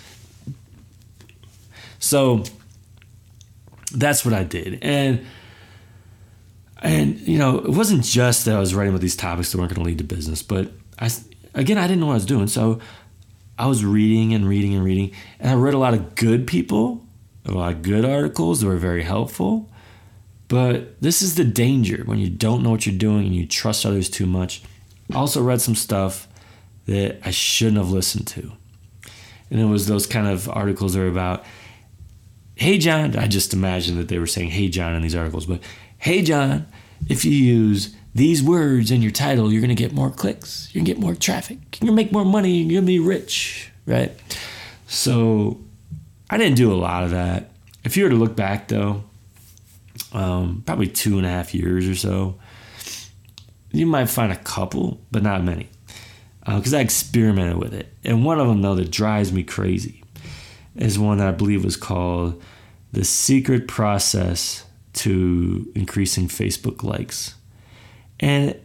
So 1.98 2.44
that's 3.92 4.24
what 4.24 4.33
I 4.33 4.44
did, 4.44 4.79
and 4.81 5.27
and 6.83 7.18
you 7.18 7.38
know 7.38 7.59
it 7.59 7.70
wasn't 7.70 8.05
just 8.05 8.44
that 8.44 8.55
I 8.55 8.61
was 8.61 8.77
writing 8.77 8.90
about 8.90 9.00
these 9.00 9.16
topics 9.16 9.50
that 9.50 9.59
weren't 9.59 9.74
going 9.74 9.83
to 9.83 9.88
lead 9.88 9.98
to 9.98 10.05
business, 10.05 10.40
but 10.40 10.70
I 11.00 11.11
again 11.55 11.79
I 11.79 11.88
didn't 11.88 11.98
know 11.98 12.07
what 12.07 12.12
I 12.12 12.16
was 12.16 12.27
doing, 12.27 12.46
so 12.46 12.79
I 13.59 13.67
was 13.67 13.85
reading 13.85 14.35
and 14.35 14.49
reading 14.49 14.75
and 14.75 14.85
reading, 14.85 15.12
and 15.38 15.51
I 15.51 15.55
read 15.55 15.75
a 15.75 15.79
lot 15.79 15.95
of 15.95 16.14
good 16.14 16.47
people, 16.47 17.05
a 17.45 17.53
lot 17.53 17.73
of 17.73 17.83
good 17.83 18.05
articles 18.05 18.61
that 18.61 18.67
were 18.67 18.77
very 18.77 19.03
helpful. 19.03 19.71
But 20.49 21.01
this 21.01 21.23
is 21.23 21.37
the 21.37 21.45
danger 21.45 22.03
when 22.05 22.19
you 22.19 22.29
don't 22.29 22.62
know 22.62 22.71
what 22.71 22.87
you're 22.87 22.97
doing 22.97 23.27
and 23.27 23.35
you 23.35 23.47
trust 23.47 23.87
others 23.87 24.11
too 24.11 24.27
much. 24.27 24.62
I 25.12 25.17
also 25.17 25.43
read 25.43 25.61
some 25.61 25.75
stuff 25.75 26.29
that 26.87 27.19
I 27.25 27.31
shouldn't 27.31 27.79
have 27.79 27.90
listened 27.90 28.27
to. 28.29 28.53
And 29.51 29.61
it 29.61 29.67
was 29.67 29.87
those 29.87 30.07
kind 30.07 30.27
of 30.27 30.49
articles 30.49 30.95
that 30.95 31.01
were 31.01 31.09
about, 31.09 31.45
hey, 32.57 32.79
Jon, 32.79 33.17
I 33.17 33.27
just 33.27 33.53
imagined 33.53 33.99
that 33.99 34.09
they 34.09 34.19
were 34.19 34.27
saying, 34.27 34.51
hey, 34.51 34.69
Jon 34.69 34.95
in 34.95 35.03
these 35.03 35.14
articles, 35.14 35.47
but 35.47 35.62
hey, 35.99 36.23
Jon, 36.23 36.67
if 37.09 37.25
you 37.25 37.33
use 37.33 37.95
these 38.14 38.42
words 38.42 38.90
in 38.90 39.03
your 39.03 39.11
title, 39.11 39.53
you're 39.53 39.61
going 39.61 39.74
to 39.74 39.83
get 39.83 39.92
more 39.92 40.11
clicks, 40.11 40.68
you're 40.72 40.81
going 40.81 40.87
to 40.87 40.92
get 40.92 41.00
more 41.00 41.14
traffic, 41.14 41.59
you're 41.81 41.87
going 41.87 41.96
to 41.96 42.03
make 42.03 42.12
more 42.12 42.24
money, 42.24 42.59
you're 42.59 42.81
going 42.81 42.85
to 42.85 42.87
be 42.87 42.98
rich, 42.98 43.70
right? 43.87 44.12
So 44.87 45.61
I 46.31 46.38
didn't 46.38 46.57
do 46.57 46.72
a 46.72 46.77
lot 46.77 47.05
of 47.05 47.11
that. 47.11 47.50
If 47.85 47.96
you 47.96 48.05
were 48.05 48.11
to 48.11 48.16
look 48.16 48.37
back, 48.37 48.68
though, 48.68 49.05
um, 50.12 50.62
probably 50.64 50.87
two 50.87 51.18
and 51.18 51.27
a 51.27 51.31
half 51.31 51.55
years 51.55 51.88
or 51.88 51.94
so, 51.94 52.38
you 53.72 53.87
might 53.87 54.09
find 54.09 54.33
a 54.33 54.37
couple, 54.37 55.00
but 55.11 55.22
not 55.22 55.42
many 55.42 55.68
because 56.44 56.74
uh, 56.74 56.79
I 56.79 56.81
experimented 56.81 57.57
with 57.57 57.72
it. 57.72 57.92
And 58.05 58.24
one 58.24 58.38
of 58.38 58.46
them, 58.46 58.62
though, 58.62 58.74
that 58.74 58.90
drives 58.90 59.33
me 59.33 59.42
crazy 59.42 60.03
is 60.77 60.98
one 60.98 61.18
that 61.18 61.29
I 61.29 61.33
believe 61.33 61.64
was 61.64 61.77
called 61.77 62.42
The 62.92 63.05
Secret 63.05 63.66
Process 63.68 64.64
to 64.94 65.70
Increasing 65.74 66.29
Facebook 66.29 66.83
Likes. 66.83 67.35
And 68.20 68.59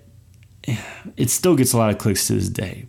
it 1.18 1.30
still 1.30 1.56
gets 1.56 1.74
a 1.74 1.78
lot 1.78 1.90
of 1.90 1.98
clicks 1.98 2.28
to 2.28 2.34
this 2.34 2.50
day. 2.50 2.86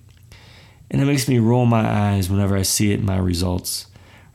And 0.90 1.00
it 1.00 1.04
makes 1.04 1.28
me 1.28 1.38
roll 1.38 1.66
my 1.66 1.88
eyes 1.88 2.28
whenever 2.28 2.56
I 2.56 2.62
see 2.62 2.92
it 2.92 3.00
in 3.00 3.06
my 3.06 3.18
results 3.18 3.86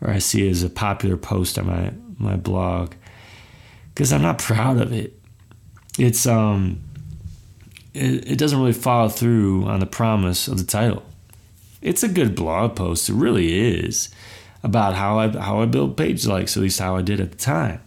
or 0.01 0.09
I 0.09 0.19
see 0.19 0.47
it 0.47 0.51
as 0.51 0.63
a 0.63 0.69
popular 0.69 1.17
post 1.17 1.59
on 1.59 1.67
my, 1.67 1.93
my 2.17 2.35
blog 2.35 2.93
because 3.93 4.13
I'm 4.13 4.21
not 4.21 4.39
proud 4.39 4.77
of 4.79 4.93
it. 4.93 5.19
It's, 5.97 6.25
um, 6.25 6.81
it, 7.93 8.31
it 8.31 8.37
doesn't 8.37 8.59
really 8.59 8.73
follow 8.73 9.09
through 9.09 9.65
on 9.65 9.79
the 9.79 9.85
promise 9.85 10.47
of 10.47 10.57
the 10.57 10.65
title. 10.65 11.03
It's 11.81 12.03
a 12.03 12.07
good 12.07 12.35
blog 12.35 12.75
post, 12.75 13.09
it 13.09 13.13
really 13.13 13.77
is, 13.77 14.09
about 14.63 14.95
how 14.95 15.19
I 15.19 15.27
how 15.29 15.61
I 15.61 15.65
build 15.65 15.95
page 15.95 16.25
likes, 16.25 16.57
at 16.57 16.63
least 16.63 16.79
how 16.79 16.95
I 16.95 17.03
did 17.03 17.19
at 17.19 17.31
the 17.31 17.37
time. 17.37 17.81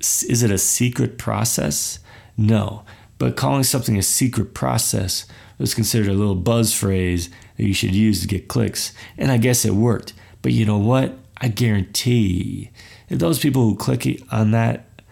Is 0.00 0.42
it 0.42 0.50
a 0.50 0.58
secret 0.58 1.16
process? 1.16 2.00
No. 2.36 2.84
But 3.18 3.36
calling 3.36 3.64
something 3.64 3.98
a 3.98 4.02
secret 4.02 4.54
process 4.54 5.26
was 5.58 5.74
considered 5.74 6.08
a 6.08 6.14
little 6.14 6.36
buzz 6.36 6.72
phrase 6.72 7.30
that 7.56 7.64
you 7.64 7.74
should 7.74 7.94
use 7.94 8.20
to 8.20 8.28
get 8.28 8.48
clicks. 8.48 8.92
And 9.16 9.30
I 9.30 9.38
guess 9.38 9.64
it 9.64 9.74
worked. 9.74 10.14
But 10.42 10.52
you 10.52 10.64
know 10.64 10.78
what? 10.78 11.18
I 11.40 11.48
guarantee 11.48 12.70
that 13.08 13.16
those 13.16 13.38
people 13.38 13.62
who 13.62 13.76
click 13.76 14.22
on 14.30 14.52
that, 14.52 15.02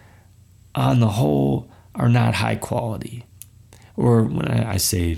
on 0.73 0.99
the 0.99 1.09
whole, 1.09 1.69
are 1.95 2.09
not 2.09 2.35
high 2.35 2.55
quality 2.55 3.25
or 3.97 4.23
when 4.23 4.47
I 4.47 4.77
say 4.77 5.17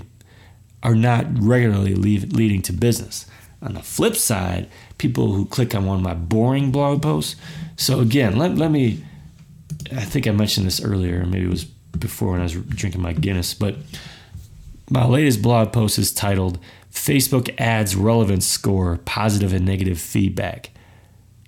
are 0.82 0.94
not 0.94 1.26
regularly 1.38 1.94
leading 1.94 2.62
to 2.62 2.72
business. 2.72 3.26
On 3.62 3.74
the 3.74 3.82
flip 3.82 4.16
side, 4.16 4.70
people 4.96 5.32
who 5.32 5.44
click 5.44 5.74
on 5.74 5.84
one 5.84 5.98
of 5.98 6.02
my 6.02 6.14
boring 6.14 6.72
blog 6.72 7.02
posts. 7.02 7.36
So 7.76 8.00
again, 8.00 8.36
let, 8.36 8.56
let 8.56 8.70
me, 8.70 9.04
I 9.92 10.00
think 10.00 10.26
I 10.26 10.30
mentioned 10.30 10.66
this 10.66 10.82
earlier, 10.82 11.26
maybe 11.26 11.44
it 11.44 11.50
was 11.50 11.66
before 11.98 12.32
when 12.32 12.40
I 12.40 12.44
was 12.44 12.54
drinking 12.54 13.02
my 13.02 13.12
Guinness, 13.12 13.54
but 13.54 13.76
my 14.90 15.06
latest 15.06 15.42
blog 15.42 15.72
post 15.72 15.98
is 15.98 16.12
titled 16.12 16.58
Facebook 16.92 17.54
Ads 17.60 17.94
Relevance 17.94 18.46
Score 18.46 18.98
Positive 19.04 19.52
and 19.52 19.64
Negative 19.64 20.00
Feedback. 20.00 20.70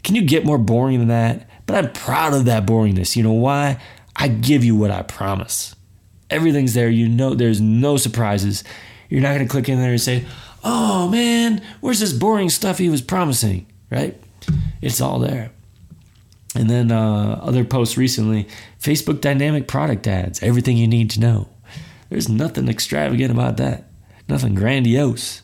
Can 0.03 0.15
you 0.15 0.23
get 0.23 0.45
more 0.45 0.59
boring 0.59 0.99
than 0.99 1.09
that? 1.09 1.49
But 1.67 1.85
I'm 1.85 1.93
proud 1.93 2.35
of 2.35 2.45
that 2.47 2.67
boringness. 2.67 3.17
You 3.17 3.23
know 3.23 3.33
why? 3.33 3.81
I 4.17 4.29
give 4.29 4.65
you 4.65 4.77
what 4.77 4.91
I 4.91 5.03
promise. 5.03 5.75
Everything's 6.31 6.75
there. 6.75 6.89
You 6.89 7.09
know, 7.09 7.35
there's 7.35 7.61
no 7.61 7.97
surprises. 7.97 8.65
You're 9.09 9.21
not 9.21 9.35
going 9.35 9.47
to 9.47 9.51
click 9.51 9.69
in 9.69 9.79
there 9.79 9.91
and 9.91 10.01
say, 10.01 10.25
oh 10.65 11.09
man, 11.09 11.63
where's 11.81 12.01
this 12.01 12.13
boring 12.13 12.49
stuff 12.49 12.79
he 12.79 12.89
was 12.89 13.03
promising, 13.03 13.67
right? 13.91 14.21
It's 14.81 15.01
all 15.01 15.19
there. 15.19 15.51
And 16.55 16.69
then 16.69 16.93
uh, 16.93 17.41
other 17.43 17.65
posts 17.65 17.97
recently 17.97 18.47
Facebook 18.81 19.21
dynamic 19.21 19.69
product 19.69 20.07
ads, 20.07 20.43
everything 20.43 20.77
you 20.77 20.87
need 20.87 21.11
to 21.11 21.21
know. 21.21 21.49
There's 22.11 22.29
nothing 22.29 22.69
extravagant 22.69 23.31
about 23.31 23.57
that, 23.57 23.85
nothing 24.29 24.55
grandiose. 24.55 25.43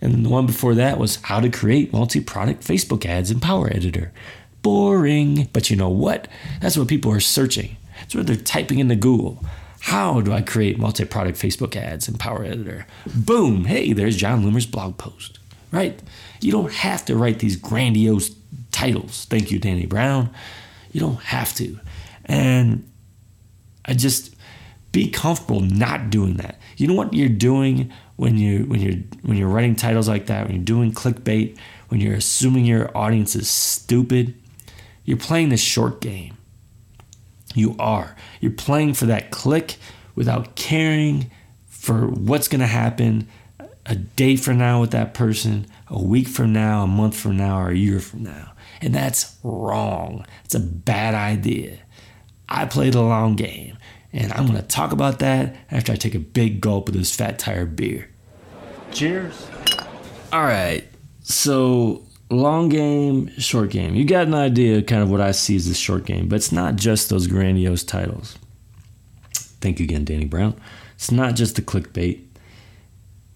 And 0.00 0.24
the 0.24 0.30
one 0.30 0.46
before 0.46 0.74
that 0.74 0.98
was 0.98 1.16
how 1.16 1.40
to 1.40 1.50
create 1.50 1.92
multi 1.92 2.20
product 2.20 2.62
Facebook 2.62 3.06
ads 3.06 3.30
in 3.30 3.38
Power 3.38 3.68
Editor. 3.68 4.12
Boring. 4.62 5.48
But 5.52 5.70
you 5.70 5.76
know 5.76 5.90
what? 5.90 6.26
That's 6.60 6.76
what 6.76 6.88
people 6.88 7.12
are 7.12 7.20
searching. 7.20 7.76
That's 7.98 8.14
what 8.14 8.26
they're 8.26 8.36
typing 8.36 8.78
into 8.78 8.96
Google. 8.96 9.44
How 9.80 10.20
do 10.20 10.32
I 10.32 10.42
create 10.42 10.78
multi 10.78 11.04
product 11.04 11.38
Facebook 11.38 11.76
ads 11.76 12.08
in 12.08 12.14
Power 12.18 12.44
Editor? 12.44 12.86
Boom, 13.14 13.64
hey, 13.64 13.92
there's 13.92 14.16
Jon 14.16 14.42
Loomer's 14.42 14.66
blog 14.66 14.98
post, 14.98 15.38
right? 15.70 16.00
You 16.40 16.52
don't 16.52 16.72
have 16.72 17.04
to 17.06 17.16
write 17.16 17.38
these 17.38 17.56
grandiose 17.56 18.30
titles. 18.80 19.26
Thank 19.26 19.50
you, 19.50 19.58
Danny 19.58 19.84
Brown. 19.84 20.30
You 20.92 21.00
don't 21.00 21.20
have 21.20 21.54
to. 21.56 21.78
And 22.24 22.90
I 23.84 23.92
just 23.92 24.34
be 24.90 25.10
comfortable 25.10 25.60
not 25.60 26.08
doing 26.08 26.36
that. 26.38 26.58
You 26.78 26.86
know 26.86 26.94
what 26.94 27.12
you're 27.12 27.28
doing 27.28 27.92
when 28.16 28.38
you 28.38 28.64
when 28.64 28.80
you're 28.80 29.00
when 29.22 29.36
you're 29.36 29.48
writing 29.48 29.76
titles 29.76 30.08
like 30.08 30.26
that, 30.26 30.46
when 30.46 30.56
you're 30.56 30.64
doing 30.64 30.92
clickbait, 30.92 31.58
when 31.88 32.00
you're 32.00 32.14
assuming 32.14 32.64
your 32.64 32.96
audience 32.96 33.36
is 33.36 33.50
stupid, 33.50 34.34
you're 35.04 35.18
playing 35.18 35.50
the 35.50 35.58
short 35.58 36.00
game. 36.00 36.36
You 37.54 37.76
are. 37.78 38.16
You're 38.40 38.52
playing 38.52 38.94
for 38.94 39.06
that 39.06 39.30
click 39.30 39.76
without 40.14 40.56
caring 40.56 41.30
for 41.68 42.06
what's 42.06 42.48
going 42.48 42.60
to 42.60 42.66
happen 42.66 43.28
a 43.86 43.96
day 43.96 44.36
from 44.36 44.58
now 44.58 44.80
with 44.80 44.92
that 44.92 45.14
person, 45.14 45.66
a 45.88 46.00
week 46.00 46.28
from 46.28 46.52
now, 46.52 46.84
a 46.84 46.86
month 46.86 47.16
from 47.16 47.36
now, 47.36 47.60
or 47.60 47.70
a 47.70 47.76
year 47.76 48.00
from 48.00 48.22
now. 48.22 48.52
And 48.80 48.94
that's 48.94 49.36
wrong. 49.42 50.24
It's 50.44 50.54
a 50.54 50.60
bad 50.60 51.14
idea. 51.14 51.78
I 52.48 52.64
play 52.66 52.90
the 52.90 53.02
long 53.02 53.36
game, 53.36 53.78
and 54.12 54.32
I'm 54.32 54.46
going 54.46 54.60
to 54.60 54.66
talk 54.66 54.92
about 54.92 55.20
that 55.20 55.54
after 55.70 55.92
I 55.92 55.96
take 55.96 56.14
a 56.14 56.20
big 56.20 56.60
gulp 56.60 56.88
of 56.88 56.94
this 56.94 57.14
fat 57.14 57.38
tire 57.38 57.66
beer. 57.66 58.08
Cheers. 58.90 59.46
All 60.32 60.42
right. 60.42 60.84
So 61.22 62.02
long 62.30 62.68
game, 62.68 63.30
short 63.38 63.70
game. 63.70 63.94
You 63.94 64.04
got 64.04 64.26
an 64.26 64.34
idea 64.34 64.82
kind 64.82 65.02
of 65.02 65.10
what 65.10 65.20
I 65.20 65.32
see 65.32 65.56
as 65.56 65.68
the 65.68 65.74
short 65.74 66.06
game, 66.06 66.28
but 66.28 66.36
it's 66.36 66.52
not 66.52 66.76
just 66.76 67.10
those 67.10 67.26
grandiose 67.26 67.84
titles. 67.84 68.38
Thank 69.60 69.78
you 69.78 69.84
again, 69.84 70.04
Danny 70.04 70.24
Brown. 70.24 70.58
It's 70.94 71.10
not 71.10 71.34
just 71.34 71.56
the 71.56 71.62
clickbait. 71.62 72.22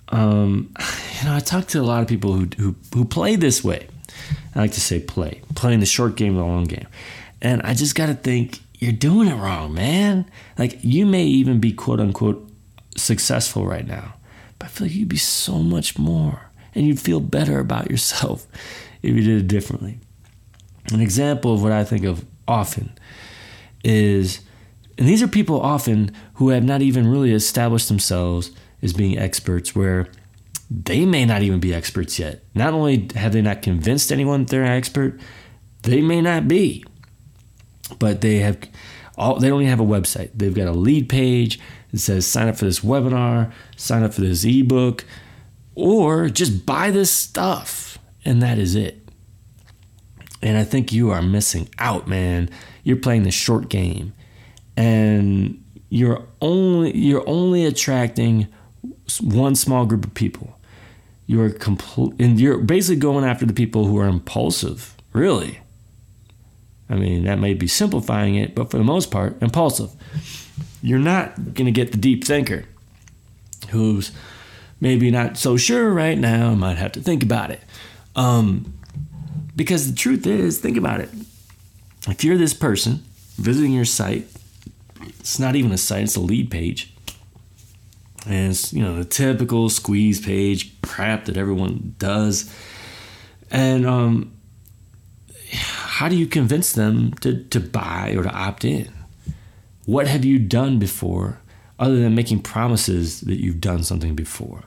Um, 0.09 0.75
you 1.21 1.29
know, 1.29 1.37
I 1.37 1.41
talk 1.41 1.67
to 1.69 1.81
a 1.81 1.83
lot 1.83 2.03
of 2.03 2.09
people 2.09 2.33
who 2.33 2.49
who 2.57 2.75
who 2.95 3.05
play 3.05 3.37
this 3.37 3.63
way. 3.63 3.89
I 4.55 4.61
like 4.61 4.73
to 4.73 4.81
say 4.81 5.01
play, 5.01 5.41
playing 5.55 5.81
the 5.81 5.87
short 5.87 6.17
game, 6.17 6.37
the 6.37 6.45
long 6.45 6.65
game, 6.65 6.87
and 7.43 7.63
I 7.63 7.75
just 7.75 7.95
got 7.95 8.07
to 8.07 8.15
think 8.15 8.61
you're 8.79 8.93
doing 8.93 9.29
it 9.29 9.35
wrong, 9.35 9.75
man. 9.75 10.31
Like 10.59 10.79
you 10.83 11.07
may 11.07 11.25
even 11.25 11.61
be 11.61 11.73
quote 11.73 12.01
unquote 12.01 12.51
successful 12.97 13.67
right 13.67 13.87
now, 13.87 14.15
but 14.59 14.67
I 14.67 14.69
feel 14.69 14.87
like 14.87 14.97
you'd 14.97 15.09
be 15.09 15.17
so 15.17 15.59
much 15.59 15.99
more, 15.99 16.51
and 16.75 16.87
you'd 16.87 17.01
feel 17.01 17.21
better 17.21 17.59
about 17.59 17.91
yourself 17.91 18.47
if 19.03 19.15
you 19.15 19.23
did 19.23 19.43
it 19.43 19.49
differently. 19.49 19.99
An 20.93 21.01
example 21.01 21.55
of 21.55 21.63
what 21.63 21.73
I 21.73 21.85
think 21.85 22.05
of 22.05 22.25
often 22.47 22.93
is, 23.83 24.41
and 24.99 25.09
these 25.09 25.23
are 25.23 25.29
people 25.29 25.61
often 25.61 26.15
who 26.35 26.51
have 26.51 26.65
not 26.65 26.83
even 26.83 27.07
really 27.07 27.33
established 27.33 27.89
themselves 27.89 28.51
as 28.83 28.93
being 28.93 29.19
experts, 29.19 29.75
where 29.75 30.09
they 30.71 31.05
may 31.05 31.25
not 31.25 31.43
even 31.43 31.61
be 31.61 31.75
experts 31.75 32.19
yet. 32.19 32.45
Not 32.55 32.73
only 32.73 33.09
have 33.15 33.33
they 33.33 33.43
not 33.43 33.63
convinced 33.63 34.11
anyone 34.13 34.45
they're 34.45 34.63
an 34.63 34.73
expert, 34.73 35.21
they 35.83 36.01
may 36.01 36.21
not 36.21 36.49
be, 36.49 36.85
but 37.99 38.21
they 38.21 38.39
have 38.39 38.59
all. 39.17 39.39
They 39.39 39.49
don't 39.49 39.61
even 39.61 39.71
have 39.71 39.81
a 39.81 39.85
website. 39.85 40.31
They've 40.35 40.55
got 40.55 40.69
a 40.69 40.73
lead 40.73 41.09
page 41.09 41.61
that 41.93 41.99
says 41.99 42.27
sign 42.27 42.49
up 42.49 42.57
for 42.57 42.65
this 42.65 42.81
webinar, 42.81 43.53
sign 43.77 44.03
up 44.03 44.15
for 44.15 44.23
this 44.23 44.45
ebook, 44.45 45.05
or 45.75 46.29
just 46.29 46.65
buy 46.65 46.91
this 46.91 47.11
stuff, 47.11 47.99
and 48.25 48.43
that 48.43 48.59
is 48.59 48.75
it. 48.75 49.09
And 50.43 50.59
I 50.59 50.65
think 50.65 50.93
you 50.93 51.11
are 51.11 51.23
missing 51.23 51.69
out, 51.79 52.07
man. 52.07 52.51
You're 52.83 52.99
playing 52.99 53.23
the 53.23 53.31
short 53.31 53.69
game. 53.69 54.13
And 54.77 55.65
you're 55.89 56.27
only 56.41 56.97
you're 56.97 57.27
only 57.29 57.65
attracting 57.65 58.49
one 59.21 59.55
small 59.55 59.87
group 59.87 60.05
of 60.05 60.15
people. 60.15 60.59
You're 61.27 61.51
complete 61.51 62.15
and 62.19 62.39
you're 62.39 62.59
basically 62.59 62.97
going 62.97 63.25
after 63.25 63.47
the 63.47 63.53
people 63.53 63.87
who 63.87 63.99
are 63.99 64.09
impulsive, 64.09 64.95
really. 65.13 65.61
I 66.89 66.97
mean, 66.97 67.25
that 67.25 67.39
may 67.39 67.55
be 67.55 67.67
simplifying 67.67 68.35
it, 68.35 68.55
but 68.55 68.71
for 68.71 68.77
the 68.77 68.85
most 68.85 69.11
part, 69.11 69.41
impulsive. 69.43 69.91
You're 70.83 70.99
not 70.99 71.55
going 71.55 71.65
to 71.67 71.73
get 71.73 71.93
the 71.93 71.99
deep 71.99 72.25
thinker 72.25 72.67
who's 73.71 74.13
maybe 74.81 75.11
not 75.11 75.39
so 75.39 75.57
sure 75.57 75.93
right 75.93 76.19
now, 76.19 76.55
might 76.55 76.77
have 76.77 76.93
to 76.93 77.01
think 77.01 77.23
about 77.23 77.51
it. 77.51 77.63
Um, 78.15 78.75
because 79.57 79.91
the 79.91 79.97
truth 79.97 80.27
is, 80.27 80.59
think 80.59 80.77
about 80.77 81.01
it. 81.01 81.09
If 82.07 82.23
you're 82.23 82.37
this 82.37 82.55
person 82.55 83.03
visiting 83.37 83.73
your 83.73 83.87
site, 83.87 84.27
it's 85.01 85.39
not 85.39 85.57
even 85.57 85.73
a 85.73 85.79
site, 85.79 86.05
it's 86.05 86.17
a 86.17 86.21
lead 86.21 86.51
page. 86.51 86.94
And 88.27 88.51
it's, 88.51 88.73
you 88.73 88.83
know, 88.83 88.97
the 88.97 89.05
typical 89.05 89.69
squeeze 89.69 90.25
page 90.25 90.81
crap 90.83 91.27
that 91.27 91.37
everyone 91.37 91.95
does. 91.99 92.53
And 93.51 93.87
um, 93.87 94.33
how 95.53 96.09
do 96.09 96.17
you 96.17 96.27
convince 96.27 96.73
them 96.73 97.13
to, 97.21 97.45
to 97.45 97.61
buy 97.61 98.15
or 98.17 98.23
to 98.23 98.31
opt 98.31 98.65
in? 98.65 98.93
What 99.87 100.09
have 100.09 100.25
you 100.25 100.39
done 100.39 100.79
before 100.79 101.41
other 101.79 101.97
than 102.01 102.15
making 102.15 102.43
promises 102.43 103.21
that 103.23 103.41
you've 103.41 103.61
done 103.61 103.85
something 103.85 104.15
before 104.15 104.65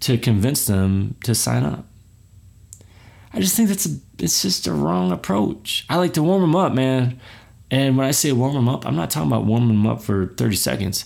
to 0.00 0.16
convince 0.16 0.66
them 0.66 1.16
to 1.24 1.34
sign 1.34 1.64
up? 1.64 1.84
I 3.32 3.40
just 3.40 3.56
think 3.56 3.68
that's 3.68 3.86
a, 3.86 3.96
it's 4.18 4.42
just 4.42 4.66
a 4.66 4.72
wrong 4.72 5.12
approach. 5.12 5.84
I 5.88 5.96
like 5.96 6.14
to 6.14 6.22
warm 6.22 6.40
them 6.40 6.56
up, 6.56 6.72
man. 6.72 7.20
And 7.70 7.96
when 7.96 8.06
I 8.06 8.10
say 8.10 8.32
warm 8.32 8.54
them 8.54 8.68
up, 8.68 8.84
I'm 8.84 8.96
not 8.96 9.10
talking 9.10 9.30
about 9.30 9.44
warming 9.44 9.68
them 9.68 9.86
up 9.86 10.02
for 10.02 10.26
30 10.36 10.56
seconds. 10.56 11.04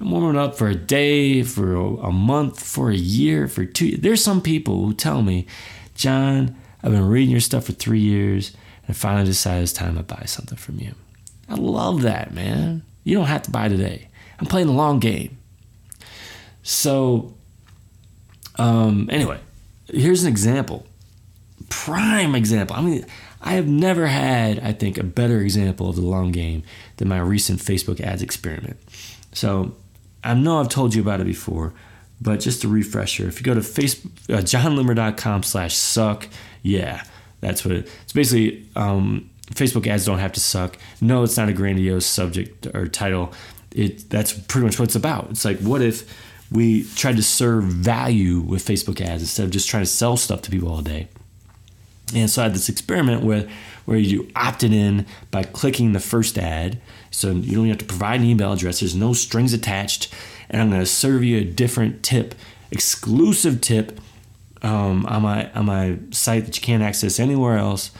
I'm 0.00 0.10
warming 0.10 0.36
up 0.36 0.56
for 0.56 0.68
a 0.68 0.74
day, 0.74 1.42
for 1.42 1.74
a, 1.74 2.10
month, 2.10 2.64
for 2.64 2.90
a 2.90 2.96
year, 2.96 3.48
for 3.48 3.64
two. 3.64 3.96
There's 3.96 4.22
some 4.22 4.40
people 4.40 4.84
who 4.84 4.92
tell 4.92 5.22
me, 5.22 5.46
Jon, 5.94 6.56
I've 6.82 6.92
been 6.92 7.06
reading 7.06 7.30
your 7.30 7.40
stuff 7.40 7.66
for 7.66 7.72
three 7.72 8.00
years, 8.00 8.50
and 8.86 8.90
I 8.90 8.98
finally 8.98 9.24
decided 9.24 9.62
it's 9.62 9.72
time 9.72 9.96
to 9.96 10.02
buy 10.02 10.24
something 10.26 10.58
from 10.58 10.80
you. 10.80 10.94
I 11.48 11.54
love 11.54 12.02
that, 12.02 12.34
man. 12.34 12.82
You 13.04 13.16
don't 13.16 13.26
have 13.26 13.42
to 13.42 13.50
buy 13.50 13.68
today. 13.68 14.08
I'm 14.38 14.46
playing 14.46 14.66
the 14.66 14.72
long 14.72 14.98
game. 14.98 15.38
So, 16.62 17.34
um, 18.56 19.08
anyway, 19.12 19.38
here's 19.88 20.24
an 20.24 20.28
example 20.28 20.86
prime 21.68 22.34
example. 22.34 22.76
I 22.76 22.80
mean, 22.80 23.06
I 23.42 23.54
have 23.54 23.66
never 23.66 24.06
had, 24.06 24.58
I 24.60 24.72
think, 24.72 24.96
a 24.96 25.04
better 25.04 25.40
example 25.40 25.88
of 25.90 25.96
the 25.96 26.02
long 26.02 26.32
game 26.32 26.62
than 26.96 27.08
my 27.08 27.18
recent 27.18 27.60
Facebook 27.60 28.00
ads 28.00 28.22
experiment. 28.22 28.78
So 29.32 29.74
I 30.24 30.34
know 30.34 30.58
I've 30.58 30.68
told 30.68 30.94
you 30.94 31.02
about 31.02 31.20
it 31.20 31.26
before, 31.26 31.74
but 32.20 32.40
just 32.40 32.64
a 32.64 32.68
refresher, 32.68 33.28
if 33.28 33.38
you 33.38 33.44
go 33.44 33.54
to 33.54 33.60
Facebook, 33.60 34.10
uh, 34.34 34.40
jonloomer.com 34.40 35.42
slash 35.42 35.76
suck, 35.76 36.28
yeah, 36.62 37.04
that's 37.40 37.64
what 37.64 37.74
it, 37.74 37.90
it's 38.02 38.12
basically, 38.12 38.68
um, 38.74 39.30
Facebook 39.52 39.86
ads 39.86 40.06
don't 40.06 40.18
have 40.18 40.32
to 40.32 40.40
suck. 40.40 40.78
No, 41.00 41.22
it's 41.22 41.36
not 41.36 41.48
a 41.48 41.52
grandiose 41.52 42.06
subject 42.06 42.66
or 42.74 42.88
title. 42.88 43.32
It 43.72 44.08
that's 44.08 44.32
pretty 44.32 44.66
much 44.66 44.78
what 44.78 44.86
it's 44.86 44.94
about. 44.94 45.30
It's 45.30 45.44
like 45.44 45.58
what 45.58 45.82
if 45.82 46.10
we 46.50 46.84
tried 46.94 47.16
to 47.16 47.22
serve 47.22 47.64
value 47.64 48.40
with 48.40 48.64
Facebook 48.64 49.00
ads 49.00 49.22
instead 49.22 49.44
of 49.44 49.50
just 49.50 49.68
trying 49.68 49.82
to 49.82 49.90
sell 49.90 50.16
stuff 50.16 50.42
to 50.42 50.50
people 50.50 50.70
all 50.70 50.80
day? 50.80 51.08
And 52.14 52.28
so 52.28 52.42
I 52.42 52.44
had 52.44 52.54
this 52.54 52.68
experiment 52.68 53.22
where, 53.22 53.48
where 53.86 53.98
you 53.98 54.30
opted 54.36 54.72
in 54.72 55.06
by 55.30 55.42
clicking 55.44 55.92
the 55.92 56.00
first 56.00 56.36
ad. 56.36 56.80
So 57.10 57.30
you 57.30 57.56
don't 57.56 57.68
have 57.68 57.78
to 57.78 57.84
provide 57.84 58.20
an 58.20 58.26
email 58.26 58.52
address, 58.52 58.80
there's 58.80 58.94
no 58.94 59.12
strings 59.12 59.52
attached. 59.52 60.12
And 60.50 60.60
I'm 60.60 60.68
going 60.68 60.80
to 60.80 60.86
serve 60.86 61.24
you 61.24 61.38
a 61.38 61.44
different 61.44 62.02
tip, 62.02 62.34
exclusive 62.70 63.60
tip 63.60 63.98
um, 64.62 65.06
on, 65.06 65.22
my, 65.22 65.50
on 65.52 65.66
my 65.66 65.98
site 66.10 66.44
that 66.46 66.56
you 66.56 66.62
can't 66.62 66.82
access 66.82 67.18
anywhere 67.18 67.56
else 67.56 67.90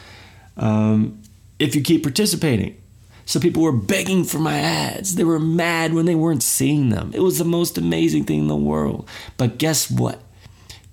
um, 0.57 1.21
if 1.59 1.75
you 1.75 1.81
keep 1.81 2.03
participating. 2.03 2.77
So 3.25 3.39
people 3.39 3.63
were 3.63 3.71
begging 3.71 4.23
for 4.23 4.37
my 4.37 4.59
ads. 4.59 5.15
They 5.15 5.23
were 5.23 5.39
mad 5.39 5.93
when 5.93 6.05
they 6.05 6.13
weren't 6.13 6.43
seeing 6.43 6.89
them. 6.89 7.11
It 7.13 7.21
was 7.21 7.39
the 7.39 7.45
most 7.45 7.77
amazing 7.77 8.25
thing 8.25 8.41
in 8.41 8.47
the 8.47 8.55
world. 8.55 9.09
But 9.37 9.57
guess 9.57 9.89
what? 9.89 10.21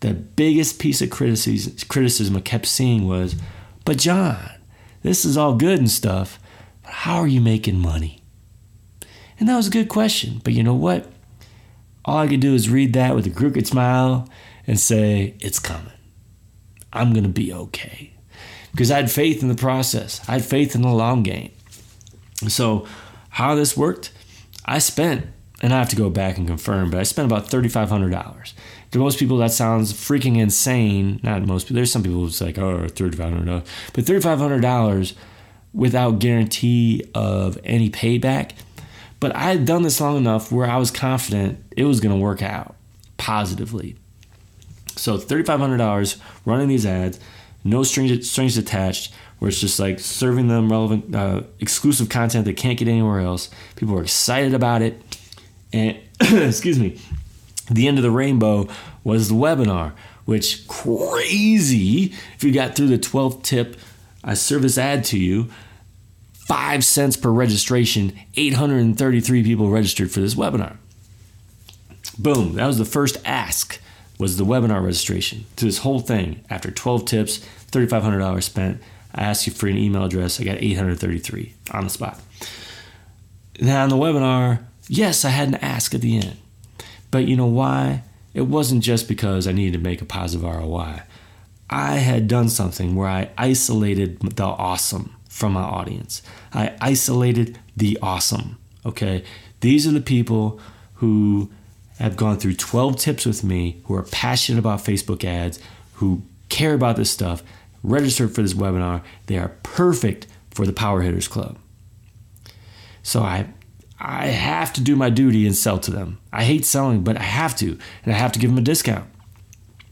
The 0.02 0.14
biggest 0.14 0.80
piece 0.80 1.00
of 1.00 1.10
criticism 1.10 2.36
I 2.36 2.40
kept 2.40 2.66
seeing 2.66 3.06
was, 3.06 3.36
but 3.84 3.98
Jon, 3.98 4.36
this 5.04 5.24
is 5.24 5.36
all 5.36 5.54
good 5.54 5.78
and 5.78 5.88
stuff, 5.88 6.40
but 6.82 6.90
how 6.90 7.18
are 7.18 7.28
you 7.28 7.40
making 7.40 7.78
money? 7.78 8.20
And 9.38 9.48
that 9.48 9.54
was 9.54 9.68
a 9.68 9.70
good 9.70 9.88
question. 9.88 10.40
But 10.42 10.54
you 10.54 10.64
know 10.64 10.74
what? 10.74 11.08
All 12.04 12.18
I 12.18 12.26
could 12.26 12.40
do 12.40 12.52
is 12.52 12.68
read 12.68 12.94
that 12.94 13.14
with 13.14 13.28
a 13.28 13.30
crooked 13.30 13.68
smile 13.68 14.28
and 14.66 14.80
say, 14.80 15.36
it's 15.38 15.60
coming. 15.60 15.92
I'm 16.92 17.12
going 17.12 17.22
to 17.22 17.30
be 17.30 17.52
okay. 17.52 18.12
Because 18.72 18.90
I 18.90 18.96
had 18.96 19.10
faith 19.10 19.40
in 19.40 19.48
the 19.48 19.54
process, 19.54 20.20
I 20.28 20.32
had 20.32 20.44
faith 20.44 20.74
in 20.74 20.82
the 20.82 20.88
long 20.88 21.22
game. 21.22 21.52
So, 22.48 22.88
how 23.28 23.54
this 23.54 23.76
worked, 23.76 24.10
I 24.64 24.80
spent, 24.80 25.28
and 25.60 25.72
I 25.72 25.78
have 25.78 25.90
to 25.90 25.96
go 25.96 26.10
back 26.10 26.38
and 26.38 26.46
confirm, 26.48 26.90
but 26.90 26.98
I 26.98 27.04
spent 27.04 27.26
about 27.26 27.48
$3,500 27.48 28.52
to 28.92 28.98
most 28.98 29.18
people 29.18 29.38
that 29.38 29.50
sounds 29.50 29.92
freaking 29.92 30.38
insane. 30.38 31.18
Not 31.22 31.42
most 31.46 31.64
people. 31.64 31.76
There's 31.76 31.90
some 31.90 32.02
people 32.02 32.20
who's 32.20 32.40
like, 32.40 32.58
oh, 32.58 32.86
thirty 32.88 33.16
five 33.16 33.32
hundred 33.32 33.64
but 33.92 34.04
thirty 34.04 34.20
five 34.20 34.38
hundred 34.38 34.60
dollars 34.60 35.14
without 35.74 36.18
guarantee 36.18 37.02
of 37.14 37.58
any 37.64 37.90
payback. 37.90 38.52
But 39.18 39.34
I 39.34 39.44
had 39.44 39.64
done 39.64 39.82
this 39.82 40.00
long 40.00 40.16
enough 40.16 40.52
where 40.52 40.66
I 40.66 40.76
was 40.76 40.90
confident 40.90 41.64
it 41.76 41.84
was 41.84 42.00
going 42.00 42.14
to 42.14 42.20
work 42.20 42.42
out 42.42 42.76
positively. 43.16 43.96
So 44.96 45.16
thirty 45.16 45.44
five 45.44 45.58
hundred 45.58 45.78
dollars 45.78 46.18
running 46.44 46.68
these 46.68 46.84
ads, 46.84 47.18
no 47.64 47.82
strings 47.82 48.30
strings 48.30 48.56
attached. 48.58 49.12
Where 49.38 49.48
it's 49.48 49.60
just 49.60 49.80
like 49.80 49.98
serving 49.98 50.46
them 50.46 50.70
relevant, 50.70 51.16
uh, 51.16 51.42
exclusive 51.58 52.08
content 52.08 52.44
they 52.44 52.52
can't 52.52 52.78
get 52.78 52.86
anywhere 52.86 53.18
else. 53.18 53.50
People 53.74 53.98
are 53.98 54.02
excited 54.02 54.54
about 54.54 54.82
it, 54.82 55.02
and 55.72 55.98
excuse 56.20 56.78
me, 56.78 57.00
the 57.74 57.88
end 57.88 57.98
of 57.98 58.02
the 58.02 58.10
rainbow 58.10 58.68
was 59.04 59.28
the 59.28 59.34
webinar, 59.34 59.92
which 60.24 60.66
crazy. 60.68 62.14
If 62.34 62.44
you 62.44 62.52
got 62.52 62.74
through 62.74 62.88
the 62.88 62.98
12th 62.98 63.42
tip, 63.42 63.76
I 64.22 64.34
service 64.34 64.78
ad 64.78 65.04
to 65.06 65.18
you. 65.18 65.50
Five 66.32 66.84
cents 66.84 67.16
per 67.16 67.30
registration, 67.30 68.18
833 68.36 69.42
people 69.42 69.70
registered 69.70 70.10
for 70.10 70.20
this 70.20 70.34
webinar. 70.34 70.76
Boom, 72.18 72.54
that 72.54 72.66
was 72.66 72.78
the 72.78 72.84
first 72.84 73.16
ask, 73.24 73.80
was 74.18 74.36
the 74.36 74.44
webinar 74.44 74.84
registration 74.84 75.46
to 75.56 75.64
this 75.64 75.78
whole 75.78 76.00
thing. 76.00 76.44
After 76.50 76.70
12 76.70 77.04
tips, 77.04 77.38
$3,500 77.70 78.42
spent, 78.42 78.82
I 79.14 79.22
asked 79.22 79.46
you 79.46 79.52
for 79.52 79.66
an 79.66 79.78
email 79.78 80.04
address. 80.04 80.40
I 80.40 80.44
got 80.44 80.58
833 80.58 81.54
on 81.70 81.84
the 81.84 81.90
spot. 81.90 82.20
Now 83.60 83.84
on 83.84 83.88
the 83.88 83.96
webinar, 83.96 84.64
yes, 84.88 85.24
I 85.24 85.30
had 85.30 85.48
an 85.48 85.54
ask 85.56 85.94
at 85.94 86.00
the 86.00 86.16
end. 86.16 86.36
But 87.12 87.28
you 87.28 87.36
know 87.36 87.46
why? 87.46 88.02
It 88.34 88.42
wasn't 88.42 88.82
just 88.82 89.06
because 89.06 89.46
I 89.46 89.52
needed 89.52 89.78
to 89.78 89.84
make 89.84 90.02
a 90.02 90.04
positive 90.04 90.44
ROI. 90.44 91.02
I 91.70 91.96
had 91.96 92.26
done 92.26 92.48
something 92.48 92.96
where 92.96 93.08
I 93.08 93.30
isolated 93.38 94.18
the 94.20 94.44
awesome 94.44 95.14
from 95.28 95.52
my 95.52 95.62
audience. 95.62 96.22
I 96.52 96.74
isolated 96.80 97.58
the 97.76 97.98
awesome. 98.02 98.58
Okay. 98.84 99.22
These 99.60 99.86
are 99.86 99.92
the 99.92 100.00
people 100.00 100.58
who 100.94 101.50
have 101.98 102.16
gone 102.16 102.38
through 102.38 102.54
12 102.54 102.96
tips 102.96 103.26
with 103.26 103.44
me, 103.44 103.80
who 103.84 103.94
are 103.94 104.02
passionate 104.02 104.58
about 104.58 104.80
Facebook 104.80 105.22
ads, 105.22 105.60
who 105.94 106.22
care 106.48 106.74
about 106.74 106.96
this 106.96 107.10
stuff, 107.10 107.42
registered 107.82 108.34
for 108.34 108.42
this 108.42 108.54
webinar. 108.54 109.02
They 109.26 109.36
are 109.36 109.52
perfect 109.62 110.26
for 110.50 110.66
the 110.66 110.72
Power 110.72 111.02
Hitters 111.02 111.28
Club. 111.28 111.58
So 113.02 113.22
I 113.22 113.48
I 114.04 114.26
have 114.26 114.72
to 114.72 114.80
do 114.80 114.96
my 114.96 115.10
duty 115.10 115.46
and 115.46 115.54
sell 115.54 115.78
to 115.78 115.92
them. 115.92 116.18
I 116.32 116.42
hate 116.42 116.64
selling, 116.64 117.04
but 117.04 117.16
I 117.16 117.22
have 117.22 117.54
to, 117.58 117.78
and 118.04 118.12
I 118.12 118.18
have 118.18 118.32
to 118.32 118.40
give 118.40 118.50
them 118.50 118.58
a 118.58 118.62
discount. 118.62 119.08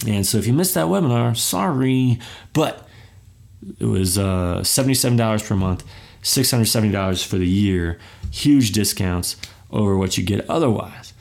And 0.04 0.26
so 0.26 0.36
if 0.36 0.48
you 0.48 0.52
missed 0.52 0.74
that 0.74 0.86
webinar, 0.86 1.36
sorry, 1.36 2.18
but 2.52 2.88
it 3.78 3.84
was 3.84 4.18
uh, 4.18 4.62
$77 4.62 5.46
per 5.46 5.54
month, 5.54 5.84
$670 6.22 7.24
for 7.24 7.38
the 7.38 7.46
year, 7.46 8.00
huge 8.32 8.72
discounts 8.72 9.36
over 9.70 9.96
what 9.96 10.18
you 10.18 10.24
get 10.24 10.48
otherwise. 10.50 11.12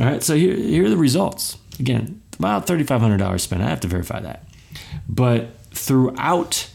All 0.00 0.06
right, 0.06 0.24
so 0.24 0.34
here, 0.34 0.56
here 0.56 0.86
are 0.86 0.90
the 0.90 0.96
results. 0.96 1.56
Again, 1.78 2.20
about 2.36 2.66
$3,500 2.66 3.40
spent. 3.40 3.62
I 3.62 3.68
have 3.68 3.80
to 3.80 3.88
verify 3.88 4.18
that. 4.18 4.42
But 5.08 5.56
throughout 5.70 6.68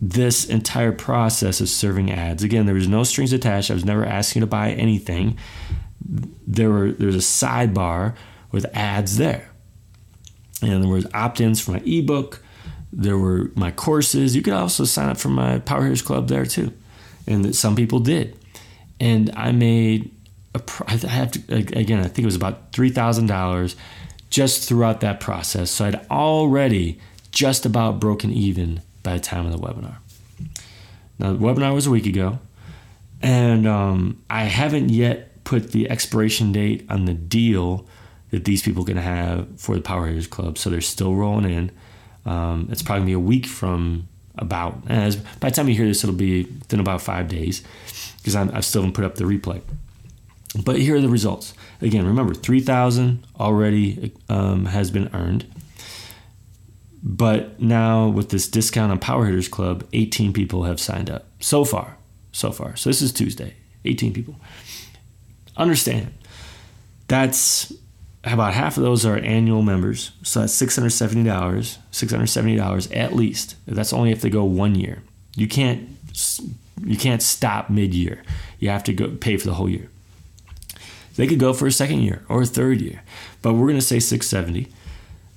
this 0.00 0.44
entire 0.44 0.92
process 0.92 1.60
of 1.60 1.68
serving 1.68 2.10
ads. 2.10 2.42
Again, 2.42 2.66
there 2.66 2.74
was 2.74 2.88
no 2.88 3.04
strings 3.04 3.32
attached. 3.32 3.70
I 3.70 3.74
was 3.74 3.84
never 3.84 4.04
asking 4.04 4.40
to 4.40 4.46
buy 4.46 4.72
anything. 4.72 5.38
There 6.46 6.70
were 6.70 6.92
there 6.92 7.06
was 7.06 7.16
a 7.16 7.18
sidebar 7.18 8.14
with 8.52 8.66
ads 8.74 9.16
there. 9.16 9.50
And 10.62 10.82
there 10.82 10.90
was 10.90 11.06
opt-ins 11.12 11.60
for 11.60 11.72
my 11.72 11.82
ebook. 11.84 12.42
There 12.92 13.18
were 13.18 13.50
my 13.54 13.70
courses. 13.70 14.36
You 14.36 14.42
could 14.42 14.52
also 14.52 14.84
sign 14.84 15.08
up 15.08 15.18
for 15.18 15.28
my 15.28 15.58
Power 15.58 15.82
Hitters 15.82 16.02
Club 16.02 16.28
there 16.28 16.46
too. 16.46 16.72
And 17.26 17.44
that 17.44 17.54
some 17.54 17.74
people 17.74 17.98
did. 17.98 18.38
And 19.00 19.30
I 19.36 19.52
made 19.52 20.10
a, 20.54 20.62
I 20.86 20.92
have 21.08 21.32
to 21.32 21.54
again, 21.54 22.00
I 22.00 22.04
think 22.04 22.20
it 22.20 22.26
was 22.26 22.36
about 22.36 22.72
$3,000 22.72 23.74
just 24.30 24.68
throughout 24.68 25.00
that 25.00 25.20
process. 25.20 25.70
So 25.70 25.86
I'd 25.86 26.06
already 26.10 27.00
just 27.30 27.66
about 27.66 28.00
broken 28.00 28.30
even 28.32 28.80
by 29.04 29.14
the 29.14 29.20
time 29.20 29.46
of 29.46 29.52
the 29.52 29.58
webinar. 29.58 29.98
Now, 31.20 31.32
the 31.34 31.38
webinar 31.38 31.72
was 31.72 31.86
a 31.86 31.90
week 31.90 32.06
ago, 32.06 32.40
and 33.22 33.68
um, 33.68 34.20
I 34.28 34.44
haven't 34.44 34.88
yet 34.88 35.44
put 35.44 35.70
the 35.70 35.88
expiration 35.88 36.50
date 36.50 36.84
on 36.88 37.04
the 37.04 37.14
deal 37.14 37.86
that 38.32 38.44
these 38.44 38.62
people 38.62 38.84
can 38.84 38.96
have 38.96 39.60
for 39.60 39.76
the 39.76 39.80
Power 39.80 40.08
Hitters 40.08 40.26
Club. 40.26 40.58
So 40.58 40.70
they're 40.70 40.80
still 40.80 41.14
rolling 41.14 41.48
in. 41.48 41.70
Um, 42.26 42.68
it's 42.72 42.82
probably 42.82 43.00
gonna 43.00 43.06
be 43.06 43.12
a 43.12 43.20
week 43.20 43.46
from 43.46 44.08
about. 44.36 44.82
As 44.88 45.16
by 45.16 45.50
the 45.50 45.54
time 45.54 45.68
you 45.68 45.76
hear 45.76 45.86
this, 45.86 46.02
it'll 46.02 46.16
be 46.16 46.42
within 46.42 46.80
about 46.80 47.00
five 47.00 47.28
days 47.28 47.62
because 48.16 48.34
I 48.34 48.60
still 48.60 48.82
haven't 48.82 48.94
put 48.94 49.04
up 49.04 49.14
the 49.14 49.24
replay. 49.24 49.60
But 50.64 50.80
here 50.80 50.96
are 50.96 51.00
the 51.00 51.08
results. 51.08 51.52
Again, 51.80 52.06
remember, 52.06 52.34
three 52.34 52.60
thousand 52.60 53.24
already 53.38 54.12
um, 54.28 54.66
has 54.66 54.90
been 54.90 55.10
earned. 55.12 55.44
But 57.06 57.60
now 57.60 58.08
with 58.08 58.30
this 58.30 58.48
discount 58.48 58.90
on 58.90 58.98
Power 58.98 59.26
Hitters 59.26 59.48
Club, 59.48 59.86
18 59.92 60.32
people 60.32 60.64
have 60.64 60.80
signed 60.80 61.10
up 61.10 61.26
so 61.38 61.64
far. 61.64 61.98
So 62.32 62.50
far. 62.50 62.76
So 62.76 62.88
this 62.88 63.02
is 63.02 63.12
Tuesday. 63.12 63.54
18 63.84 64.14
people. 64.14 64.36
Understand, 65.56 66.14
that's 67.06 67.72
about 68.24 68.54
half 68.54 68.78
of 68.78 68.82
those 68.82 69.04
are 69.04 69.18
annual 69.18 69.60
members. 69.60 70.12
So 70.22 70.40
that's 70.40 70.60
$670, 70.60 71.24
$670 71.92 72.96
at 72.96 73.14
least. 73.14 73.56
That's 73.66 73.92
only 73.92 74.10
if 74.10 74.22
they 74.22 74.30
go 74.30 74.44
one 74.44 74.74
year. 74.74 75.02
You 75.36 75.46
can't 75.46 75.90
you 76.84 76.96
can't 76.96 77.22
stop 77.22 77.70
mid-year. 77.70 78.22
You 78.58 78.68
have 78.70 78.84
to 78.84 78.92
go 78.92 79.08
pay 79.08 79.36
for 79.36 79.46
the 79.46 79.54
whole 79.54 79.68
year. 79.68 79.90
They 81.16 81.26
could 81.26 81.38
go 81.38 81.52
for 81.52 81.66
a 81.66 81.72
second 81.72 82.02
year 82.02 82.24
or 82.28 82.42
a 82.42 82.46
third 82.46 82.80
year, 82.80 83.02
but 83.42 83.54
we're 83.54 83.66
going 83.66 83.78
to 83.78 83.82
say 83.82 84.00
670. 84.00 84.72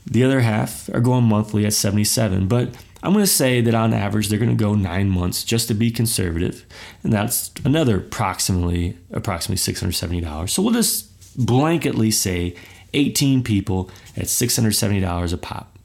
The 0.10 0.24
other 0.24 0.40
half 0.40 0.90
are 0.94 1.02
going 1.02 1.26
monthly 1.26 1.66
at 1.66 1.74
77, 1.74 2.48
but 2.48 2.70
I'm 3.04 3.14
going 3.14 3.24
to 3.24 3.32
say 3.32 3.62
that 3.62 3.76
on 3.76 3.94
average 3.94 4.30
they're 4.30 4.40
going 4.40 4.56
to 4.56 4.64
go 4.64 4.74
9 4.74 5.10
months 5.10 5.44
just 5.44 5.68
to 5.68 5.74
be 5.74 5.92
conservative, 5.92 6.66
and 7.04 7.12
that's 7.12 7.52
another 7.66 7.98
approximately 7.98 8.98
approximately 9.12 9.74
$670. 9.74 10.50
So 10.50 10.62
we'll 10.62 10.74
just 10.74 11.38
blanketly 11.38 12.14
say 12.14 12.56
18 12.94 13.44
people 13.44 13.90
at 14.16 14.26
$670 14.26 15.34
a 15.34 15.38
pop. 15.38 15.78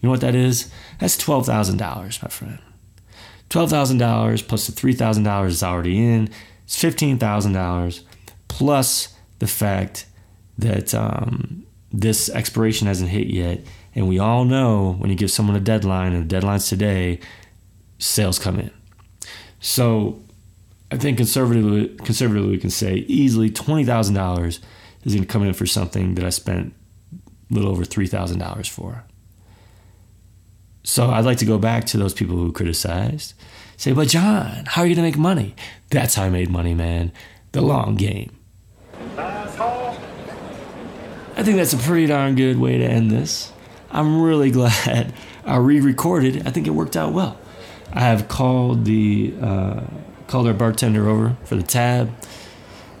You 0.00 0.06
know 0.06 0.10
what 0.10 0.20
that 0.20 0.34
is? 0.34 0.70
That's 1.00 1.16
$12,000, 1.16 2.22
my 2.22 2.28
friend. 2.28 2.58
$12,000 3.50 4.46
plus 4.46 4.66
the 4.66 4.72
$3,000 4.72 5.46
is 5.46 5.62
already 5.62 5.98
in. 5.98 6.28
It's 6.64 6.80
$15,000 6.80 8.02
plus 8.48 9.14
the 9.38 9.46
fact 9.46 10.06
that 10.58 10.94
um, 10.94 11.64
this 11.92 12.28
expiration 12.30 12.86
hasn't 12.86 13.10
hit 13.10 13.28
yet. 13.28 13.60
And 13.94 14.08
we 14.08 14.18
all 14.18 14.44
know 14.44 14.94
when 14.98 15.10
you 15.10 15.16
give 15.16 15.30
someone 15.30 15.56
a 15.56 15.60
deadline, 15.60 16.12
and 16.12 16.24
the 16.24 16.28
deadline's 16.28 16.68
today, 16.68 17.20
sales 17.98 18.38
come 18.38 18.60
in. 18.60 18.70
So 19.60 20.22
I 20.90 20.96
think 20.96 21.16
conservatively, 21.16 21.88
conservatively 22.04 22.50
we 22.50 22.58
can 22.58 22.70
say 22.70 22.96
easily 23.08 23.50
$20,000 23.50 24.58
is 25.04 25.14
going 25.14 25.24
to 25.24 25.26
come 25.26 25.42
in 25.42 25.54
for 25.54 25.66
something 25.66 26.14
that 26.14 26.24
I 26.24 26.30
spent 26.30 26.74
a 27.50 27.54
little 27.54 27.70
over 27.70 27.84
$3,000 27.84 28.68
for. 28.68 29.04
So 30.84 31.10
I'd 31.10 31.24
like 31.24 31.38
to 31.38 31.44
go 31.44 31.58
back 31.58 31.84
to 31.86 31.98
those 31.98 32.14
people 32.14 32.36
who 32.36 32.52
criticized. 32.52 33.34
Say, 33.76 33.92
but 33.92 34.08
Jon, 34.08 34.64
how 34.66 34.82
are 34.82 34.86
you 34.86 34.94
going 34.94 35.04
to 35.04 35.10
make 35.10 35.18
money? 35.18 35.54
That's 35.90 36.14
how 36.14 36.24
I 36.24 36.30
made 36.30 36.50
money, 36.50 36.74
man. 36.74 37.12
The 37.52 37.60
long 37.60 37.96
game. 37.96 38.34
I 41.38 41.44
think 41.44 41.56
that's 41.56 41.72
a 41.72 41.78
pretty 41.78 42.06
darn 42.06 42.34
good 42.34 42.58
way 42.58 42.78
to 42.78 42.84
end 42.84 43.12
this. 43.12 43.52
I'm 43.92 44.20
really 44.20 44.50
glad 44.60 45.14
I 45.44 45.56
re-recorded. 45.56 46.46
I 46.46 46.50
think 46.50 46.66
it 46.66 46.70
worked 46.70 46.96
out 46.96 47.12
well. 47.12 47.38
I 47.92 48.00
have 48.00 48.26
called 48.26 48.84
the 48.84 49.32
uh, 49.40 49.80
called 50.26 50.48
our 50.48 50.52
bartender 50.52 51.08
over 51.08 51.36
for 51.44 51.54
the 51.54 51.62
tab. 51.62 52.12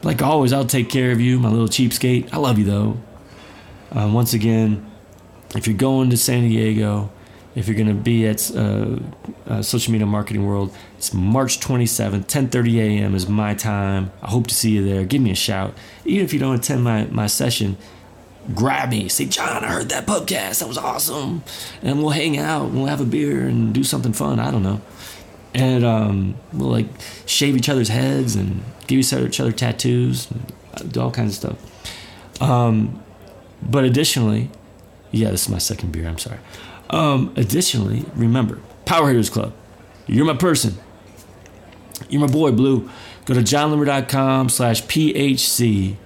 Like 0.04 0.22
always, 0.22 0.52
I'll 0.52 0.64
take 0.64 0.88
care 0.88 1.10
of 1.10 1.20
you, 1.20 1.40
my 1.40 1.48
little 1.48 1.66
cheapskate. 1.66 2.32
I 2.32 2.36
love 2.36 2.58
you 2.58 2.64
though. 2.64 2.98
Uh, 3.90 4.08
once 4.14 4.32
again, 4.32 4.88
if 5.56 5.66
you're 5.66 5.76
going 5.76 6.08
to 6.10 6.16
San 6.16 6.48
Diego, 6.48 7.10
if 7.56 7.66
you're 7.66 7.76
going 7.76 7.88
to 7.88 7.94
be 7.94 8.24
at 8.24 8.50
uh, 8.54 8.98
uh, 9.48 9.62
Social 9.62 9.90
Media 9.90 10.06
Marketing 10.06 10.46
World, 10.46 10.72
it's 10.96 11.12
March 11.12 11.58
27th, 11.58 12.26
10:30 12.26 12.78
a.m. 12.78 13.16
is 13.16 13.28
my 13.28 13.54
time. 13.54 14.12
I 14.22 14.30
hope 14.30 14.46
to 14.46 14.54
see 14.54 14.70
you 14.70 14.84
there. 14.84 15.04
Give 15.04 15.20
me 15.20 15.32
a 15.32 15.34
shout. 15.34 15.74
Even 16.04 16.24
if 16.24 16.32
you 16.32 16.38
don't 16.38 16.54
attend 16.54 16.84
my 16.84 17.06
my 17.06 17.26
session, 17.26 17.76
grab 18.54 18.90
me, 18.90 19.08
say, 19.08 19.26
Jon, 19.26 19.64
I 19.64 19.68
heard 19.68 19.88
that 19.90 20.06
podcast. 20.06 20.60
That 20.60 20.68
was 20.68 20.78
awesome. 20.78 21.42
And 21.82 21.98
we'll 21.98 22.10
hang 22.10 22.38
out, 22.38 22.66
and 22.66 22.76
we'll 22.76 22.86
have 22.86 23.00
a 23.00 23.04
beer 23.04 23.46
and 23.46 23.72
do 23.72 23.84
something 23.84 24.12
fun. 24.12 24.38
I 24.38 24.50
don't 24.50 24.62
know. 24.62 24.80
And 25.54 25.84
um, 25.84 26.36
we'll 26.52 26.70
like 26.70 26.86
shave 27.26 27.56
each 27.56 27.68
other's 27.68 27.88
heads 27.88 28.36
and 28.36 28.62
give 28.86 28.98
each 28.98 29.40
other 29.40 29.52
tattoos, 29.52 30.28
do 30.88 31.00
all 31.00 31.10
kinds 31.10 31.32
of 31.42 31.58
stuff. 31.58 32.42
Um, 32.42 33.02
but 33.62 33.84
additionally, 33.84 34.50
yeah, 35.10 35.30
this 35.30 35.44
is 35.44 35.48
my 35.48 35.58
second 35.58 35.92
beer. 35.92 36.06
I'm 36.06 36.18
sorry. 36.18 36.38
Um, 36.90 37.32
additionally, 37.36 38.04
remember, 38.14 38.60
Power 38.84 39.08
Hitters 39.08 39.30
Club. 39.30 39.52
You're 40.06 40.26
my 40.26 40.36
person. 40.36 40.76
You're 42.08 42.20
my 42.20 42.32
boy, 42.32 42.52
Blue. 42.52 42.88
Go 43.24 43.34
to 43.34 43.40
jonloomer.com 43.40 44.48
slash 44.48 44.82
PHC 44.84 45.96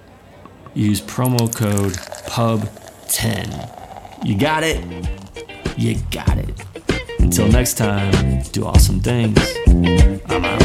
use 0.75 1.01
promo 1.01 1.53
code 1.53 1.93
PUB10. 2.27 4.25
You 4.25 4.37
got 4.37 4.63
it? 4.63 4.83
You 5.77 5.97
got 6.11 6.37
it. 6.37 6.49
Until 7.19 7.47
next 7.47 7.75
time, 7.75 8.41
do 8.51 8.65
awesome 8.65 8.99
things. 8.99 9.37
I'm 10.27 10.45
out. 10.45 10.63